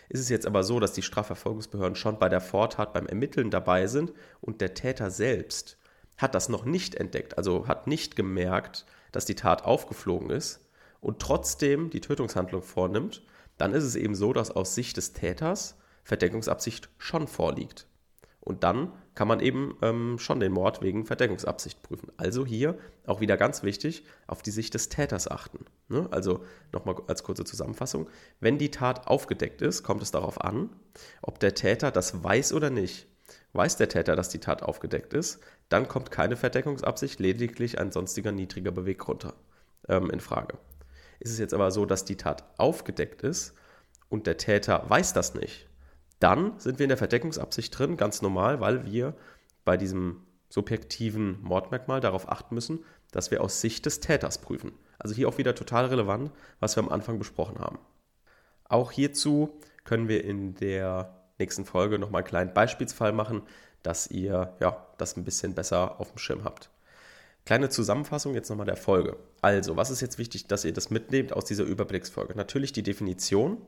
Ist 0.09 0.21
es 0.21 0.29
jetzt 0.29 0.45
aber 0.45 0.63
so, 0.63 0.79
dass 0.79 0.93
die 0.93 1.01
Strafverfolgungsbehörden 1.01 1.95
schon 1.95 2.19
bei 2.19 2.29
der 2.29 2.41
Vortat 2.41 2.93
beim 2.93 3.07
Ermitteln 3.07 3.51
dabei 3.51 3.87
sind 3.87 4.13
und 4.39 4.61
der 4.61 4.73
Täter 4.73 5.11
selbst 5.11 5.77
hat 6.17 6.33
das 6.33 6.49
noch 6.49 6.65
nicht 6.65 6.95
entdeckt, 6.95 7.37
also 7.37 7.67
hat 7.67 7.87
nicht 7.87 8.15
gemerkt, 8.15 8.85
dass 9.11 9.25
die 9.25 9.35
Tat 9.35 9.65
aufgeflogen 9.65 10.29
ist 10.29 10.67
und 11.01 11.19
trotzdem 11.19 11.89
die 11.89 12.01
Tötungshandlung 12.01 12.61
vornimmt, 12.61 13.23
dann 13.57 13.73
ist 13.73 13.83
es 13.83 13.95
eben 13.95 14.15
so, 14.15 14.33
dass 14.33 14.51
aus 14.51 14.75
Sicht 14.75 14.97
des 14.97 15.13
Täters 15.13 15.77
Verdeckungsabsicht 16.03 16.89
schon 16.97 17.27
vorliegt. 17.27 17.87
Und 18.39 18.63
dann 18.63 18.93
kann 19.17 19.27
man 19.27 19.39
eben 19.39 19.75
ähm, 19.81 20.19
schon 20.19 20.39
den 20.39 20.51
Mord 20.51 20.83
wegen 20.83 21.03
Verdeckungsabsicht 21.03 21.81
prüfen. 21.81 22.11
Also 22.17 22.45
hier 22.45 22.77
auch 23.07 23.19
wieder 23.19 23.35
ganz 23.35 23.63
wichtig, 23.63 24.03
auf 24.27 24.43
die 24.43 24.51
Sicht 24.51 24.75
des 24.75 24.89
Täters 24.89 25.27
achten. 25.27 25.65
Ne? 25.89 26.07
Also 26.11 26.45
nochmal 26.71 26.97
als 27.07 27.23
kurze 27.23 27.43
Zusammenfassung. 27.43 28.07
Wenn 28.41 28.59
die 28.59 28.69
Tat 28.69 29.07
aufgedeckt 29.07 29.63
ist, 29.63 29.81
kommt 29.81 30.03
es 30.03 30.11
darauf 30.11 30.39
an, 30.41 30.69
ob 31.23 31.39
der 31.39 31.55
Täter 31.55 31.89
das 31.89 32.23
weiß 32.23 32.53
oder 32.53 32.69
nicht. 32.69 33.07
Weiß 33.53 33.75
der 33.77 33.89
Täter, 33.89 34.15
dass 34.15 34.29
die 34.29 34.37
Tat 34.37 34.61
aufgedeckt 34.61 35.15
ist, 35.15 35.39
dann 35.67 35.87
kommt 35.87 36.11
keine 36.11 36.35
Verdeckungsabsicht, 36.37 37.19
lediglich 37.19 37.79
ein 37.79 37.91
sonstiger 37.91 38.31
niedriger 38.31 38.69
Beweggrund 38.69 39.33
ähm, 39.89 40.11
in 40.11 40.19
Frage. 40.19 40.59
Ist 41.19 41.31
es 41.31 41.39
jetzt 41.39 41.55
aber 41.55 41.71
so, 41.71 41.87
dass 41.87 42.05
die 42.05 42.17
Tat 42.17 42.43
aufgedeckt 42.57 43.23
ist 43.23 43.55
und 44.09 44.27
der 44.27 44.37
Täter 44.37 44.87
weiß 44.87 45.13
das 45.13 45.33
nicht, 45.33 45.67
dann 46.19 46.59
sind 46.59 46.79
wir 46.79 46.85
in 46.85 46.89
der 46.89 46.97
Verdeckungsabsicht 46.97 47.77
drin, 47.77 47.97
ganz 47.97 48.21
normal, 48.21 48.59
weil 48.59 48.85
wir 48.85 49.15
bei 49.65 49.77
diesem 49.77 50.21
subjektiven 50.49 51.41
Mordmerkmal 51.41 51.99
darauf 51.99 52.29
achten 52.29 52.55
müssen, 52.55 52.83
dass 53.11 53.31
wir 53.31 53.41
aus 53.41 53.61
Sicht 53.61 53.85
des 53.85 53.99
Täters 53.99 54.39
prüfen. 54.39 54.73
Also 54.97 55.13
hier 55.13 55.27
auch 55.27 55.37
wieder 55.37 55.55
total 55.55 55.85
relevant, 55.85 56.31
was 56.59 56.75
wir 56.75 56.83
am 56.83 56.89
Anfang 56.89 57.19
besprochen 57.19 57.59
haben. 57.59 57.79
Auch 58.63 58.91
hierzu 58.91 59.59
können 59.83 60.07
wir 60.07 60.23
in 60.23 60.55
der 60.55 61.13
nächsten 61.37 61.65
Folge 61.65 61.99
nochmal 61.99 62.21
einen 62.21 62.29
kleinen 62.29 62.53
Beispielsfall 62.53 63.11
machen, 63.11 63.43
dass 63.83 64.07
ihr 64.07 64.55
ja, 64.59 64.87
das 64.97 65.15
ein 65.15 65.23
bisschen 65.23 65.53
besser 65.53 65.99
auf 65.99 66.11
dem 66.11 66.17
Schirm 66.17 66.43
habt. 66.43 66.69
Kleine 67.47 67.69
Zusammenfassung 67.69 68.33
jetzt 68.33 68.49
nochmal 68.49 68.65
der 68.65 68.75
Folge. 68.75 69.15
Also, 69.41 69.77
was 69.77 69.89
ist 69.89 70.01
jetzt 70.01 70.17
wichtig, 70.17 70.47
dass 70.47 70.65
ihr 70.65 70.73
das 70.73 70.89
mitnehmt 70.89 71.31
aus 71.31 71.45
dieser 71.45 71.63
Überblicksfolge? 71.63 72.35
Natürlich 72.35 72.73
die 72.73 72.83
Definition. 72.83 73.61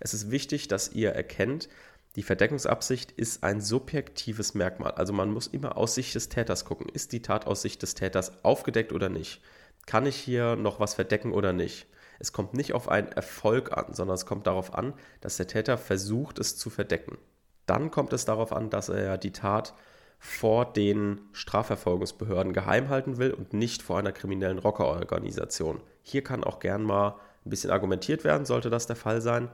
Es 0.00 0.14
ist 0.14 0.30
wichtig, 0.30 0.66
dass 0.66 0.92
ihr 0.92 1.10
erkennt, 1.10 1.68
die 2.16 2.22
Verdeckungsabsicht 2.22 3.12
ist 3.12 3.44
ein 3.44 3.60
subjektives 3.60 4.54
Merkmal. 4.54 4.92
Also 4.92 5.12
man 5.12 5.30
muss 5.30 5.46
immer 5.46 5.76
aus 5.76 5.94
Sicht 5.94 6.14
des 6.14 6.30
Täters 6.30 6.64
gucken. 6.64 6.88
Ist 6.88 7.12
die 7.12 7.20
Tat 7.20 7.46
aus 7.46 7.60
Sicht 7.60 7.82
des 7.82 7.94
Täters 7.94 8.42
aufgedeckt 8.46 8.94
oder 8.94 9.10
nicht? 9.10 9.42
Kann 9.84 10.06
ich 10.06 10.16
hier 10.16 10.56
noch 10.56 10.80
was 10.80 10.94
verdecken 10.94 11.32
oder 11.34 11.52
nicht? 11.52 11.86
Es 12.18 12.32
kommt 12.32 12.54
nicht 12.54 12.72
auf 12.72 12.88
einen 12.88 13.12
Erfolg 13.12 13.76
an, 13.76 13.92
sondern 13.92 14.14
es 14.14 14.24
kommt 14.24 14.46
darauf 14.46 14.72
an, 14.72 14.94
dass 15.20 15.36
der 15.36 15.48
Täter 15.48 15.76
versucht, 15.76 16.38
es 16.38 16.56
zu 16.56 16.70
verdecken. 16.70 17.18
Dann 17.66 17.90
kommt 17.90 18.14
es 18.14 18.24
darauf 18.24 18.54
an, 18.54 18.70
dass 18.70 18.88
er 18.88 19.18
die 19.18 19.32
Tat 19.32 19.74
vor 20.18 20.72
den 20.72 21.20
Strafverfolgungsbehörden 21.32 22.52
geheim 22.52 22.88
halten 22.88 23.18
will 23.18 23.32
und 23.32 23.52
nicht 23.52 23.82
vor 23.82 23.98
einer 23.98 24.12
kriminellen 24.12 24.58
Rockerorganisation. 24.58 25.80
Hier 26.02 26.24
kann 26.24 26.44
auch 26.44 26.58
gern 26.58 26.82
mal 26.82 27.16
ein 27.44 27.50
bisschen 27.50 27.70
argumentiert 27.70 28.24
werden, 28.24 28.44
sollte 28.44 28.70
das 28.70 28.86
der 28.86 28.96
Fall 28.96 29.20
sein. 29.20 29.48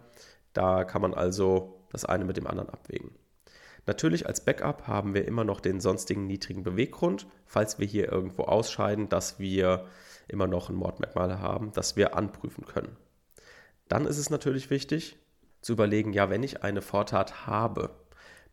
Da 0.53 0.85
kann 0.85 1.03
man 1.03 1.15
also 1.15 1.87
das 1.91 2.05
eine 2.05 2.25
mit 2.25 2.37
dem 2.37 2.47
anderen 2.47 2.71
abwägen. 2.71 3.11
Natürlich 3.87 4.27
als 4.27 4.43
Backup 4.43 4.87
haben 4.87 5.13
wir 5.13 5.27
immer 5.27 5.45
noch 5.45 5.61
den 5.61 5.81
sonstigen 5.81 6.27
niedrigen 6.27 6.63
Beweggrund, 6.63 7.27
falls 7.45 7.79
wir 7.79 7.87
hier 7.87 8.11
irgendwo 8.11 8.45
ausscheiden, 8.45 9.11
dass 9.11 9.39
wir 9.39 9.85
immer 10.27 10.47
noch 10.47 10.71
ein 10.71 10.77
Mordmerkmal 10.77 11.39
haben, 11.39 11.73
das 11.73 11.97
wir 11.97 12.17
anprüfen 12.17 12.65
können. 12.65 12.97
Dann 13.89 14.07
ist 14.07 14.17
es 14.17 14.31
natürlich 14.31 14.71
wichtig 14.71 15.19
zu 15.61 15.75
überlegen, 15.75 16.15
ja, 16.15 16.31
wenn 16.31 16.43
ich 16.43 16.63
eine 16.63 16.81
Vortat 16.81 17.47
habe, 17.47 17.91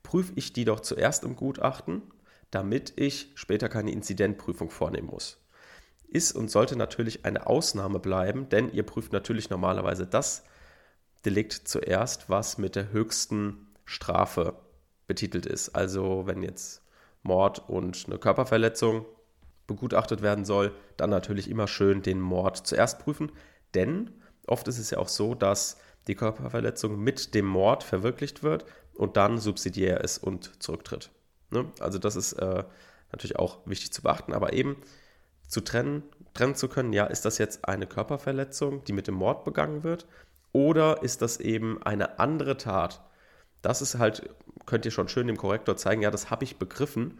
prüfe 0.03 0.33
ich 0.35 0.53
die 0.53 0.65
doch 0.65 0.79
zuerst 0.79 1.23
im 1.23 1.35
Gutachten, 1.35 2.01
damit 2.49 2.93
ich 2.97 3.31
später 3.35 3.69
keine 3.69 3.91
Inzidentprüfung 3.91 4.69
vornehmen 4.69 5.07
muss. 5.07 5.37
Ist 6.07 6.35
und 6.35 6.51
sollte 6.51 6.75
natürlich 6.75 7.25
eine 7.25 7.47
Ausnahme 7.47 7.99
bleiben, 7.99 8.49
denn 8.49 8.71
ihr 8.71 8.83
prüft 8.83 9.13
natürlich 9.13 9.49
normalerweise 9.49 10.05
das 10.05 10.43
Delikt 11.23 11.53
zuerst, 11.53 12.29
was 12.29 12.57
mit 12.57 12.75
der 12.75 12.91
höchsten 12.91 13.67
Strafe 13.85 14.55
betitelt 15.07 15.45
ist. 15.45 15.69
Also 15.69 16.23
wenn 16.25 16.43
jetzt 16.43 16.81
Mord 17.23 17.69
und 17.69 18.05
eine 18.07 18.17
Körperverletzung 18.17 19.05
begutachtet 19.67 20.21
werden 20.21 20.43
soll, 20.43 20.73
dann 20.97 21.09
natürlich 21.09 21.49
immer 21.49 21.67
schön 21.67 22.01
den 22.01 22.19
Mord 22.19 22.57
zuerst 22.57 22.99
prüfen, 22.99 23.31
denn 23.73 24.11
oft 24.47 24.67
ist 24.67 24.79
es 24.79 24.89
ja 24.89 24.97
auch 24.97 25.07
so, 25.07 25.35
dass 25.35 25.77
die 26.07 26.15
Körperverletzung 26.15 26.99
mit 26.99 27.35
dem 27.35 27.45
Mord 27.45 27.83
verwirklicht 27.83 28.43
wird 28.43 28.65
und 29.01 29.17
dann 29.17 29.39
subsidiär 29.39 30.01
ist 30.01 30.19
und 30.19 30.61
zurücktritt. 30.61 31.09
Ne? 31.49 31.65
Also 31.79 31.97
das 31.97 32.15
ist 32.15 32.33
äh, 32.33 32.63
natürlich 33.11 33.35
auch 33.35 33.57
wichtig 33.65 33.91
zu 33.91 34.03
beachten, 34.03 34.31
aber 34.31 34.53
eben 34.53 34.77
zu 35.47 35.61
trennen, 35.61 36.03
trennen 36.35 36.53
zu 36.53 36.67
können, 36.67 36.93
ja, 36.93 37.05
ist 37.05 37.25
das 37.25 37.39
jetzt 37.39 37.67
eine 37.67 37.87
Körperverletzung, 37.87 38.83
die 38.83 38.93
mit 38.93 39.07
dem 39.07 39.15
Mord 39.15 39.43
begangen 39.43 39.83
wird, 39.83 40.05
oder 40.53 41.01
ist 41.01 41.23
das 41.23 41.39
eben 41.39 41.81
eine 41.81 42.19
andere 42.19 42.57
Tat? 42.57 43.01
Das 43.63 43.81
ist 43.81 43.97
halt, 43.97 44.29
könnt 44.67 44.85
ihr 44.85 44.91
schon 44.91 45.09
schön 45.09 45.25
dem 45.25 45.37
Korrektor 45.37 45.77
zeigen, 45.77 46.03
ja, 46.03 46.11
das 46.11 46.29
habe 46.29 46.43
ich 46.43 46.57
begriffen 46.57 47.17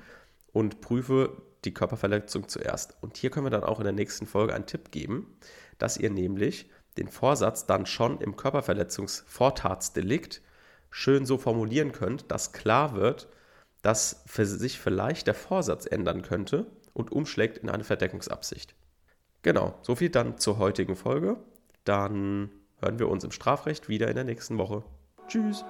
und 0.54 0.82
prüfe 0.82 1.42
die 1.66 1.74
Körperverletzung 1.74 2.48
zuerst. 2.48 2.96
Und 3.02 3.18
hier 3.18 3.32
können 3.32 3.48
wir 3.48 3.52
dann 3.52 3.64
auch 3.64 3.80
in 3.80 3.86
der 3.86 3.94
nächsten 3.94 4.28
Folge 4.28 4.54
einen 4.54 4.68
Tipp 4.68 4.92
geben, 4.92 5.36
dass 5.80 5.98
ihr 5.98 6.12
nämlich 6.12 6.70
den 7.00 7.08
Vorsatz 7.08 7.66
dann 7.66 7.88
schon 7.88 8.22
im 8.22 8.36
Körperverletzungsvortatsdelikt 8.36 10.44
schön 10.92 11.26
so 11.26 11.38
formulieren 11.38 11.92
könnt, 11.92 12.30
dass 12.30 12.52
klar 12.52 12.96
wird, 12.96 13.28
dass 13.82 14.24
sich 14.28 14.80
vielleicht 14.80 15.28
der 15.28 15.34
Vorsatz 15.34 15.86
ändern 15.86 16.22
könnte 16.22 16.68
und 16.94 17.12
umschlägt 17.12 17.58
in 17.58 17.70
eine 17.70 17.84
Verdeckungsabsicht. 17.84 18.76
Genau, 19.42 19.80
soviel 19.82 20.10
dann 20.10 20.38
zur 20.38 20.60
heutigen 20.60 20.96
Folge. 20.96 21.38
Dann 21.84 22.52
hören 22.80 23.00
wir 23.00 23.10
uns 23.10 23.24
im 23.24 23.32
Strafrecht 23.32 23.90
wieder 23.90 24.08
in 24.08 24.16
der 24.16 24.24
nächsten 24.26 24.58
Woche. 24.58 24.84
Tschüss. 25.28 25.64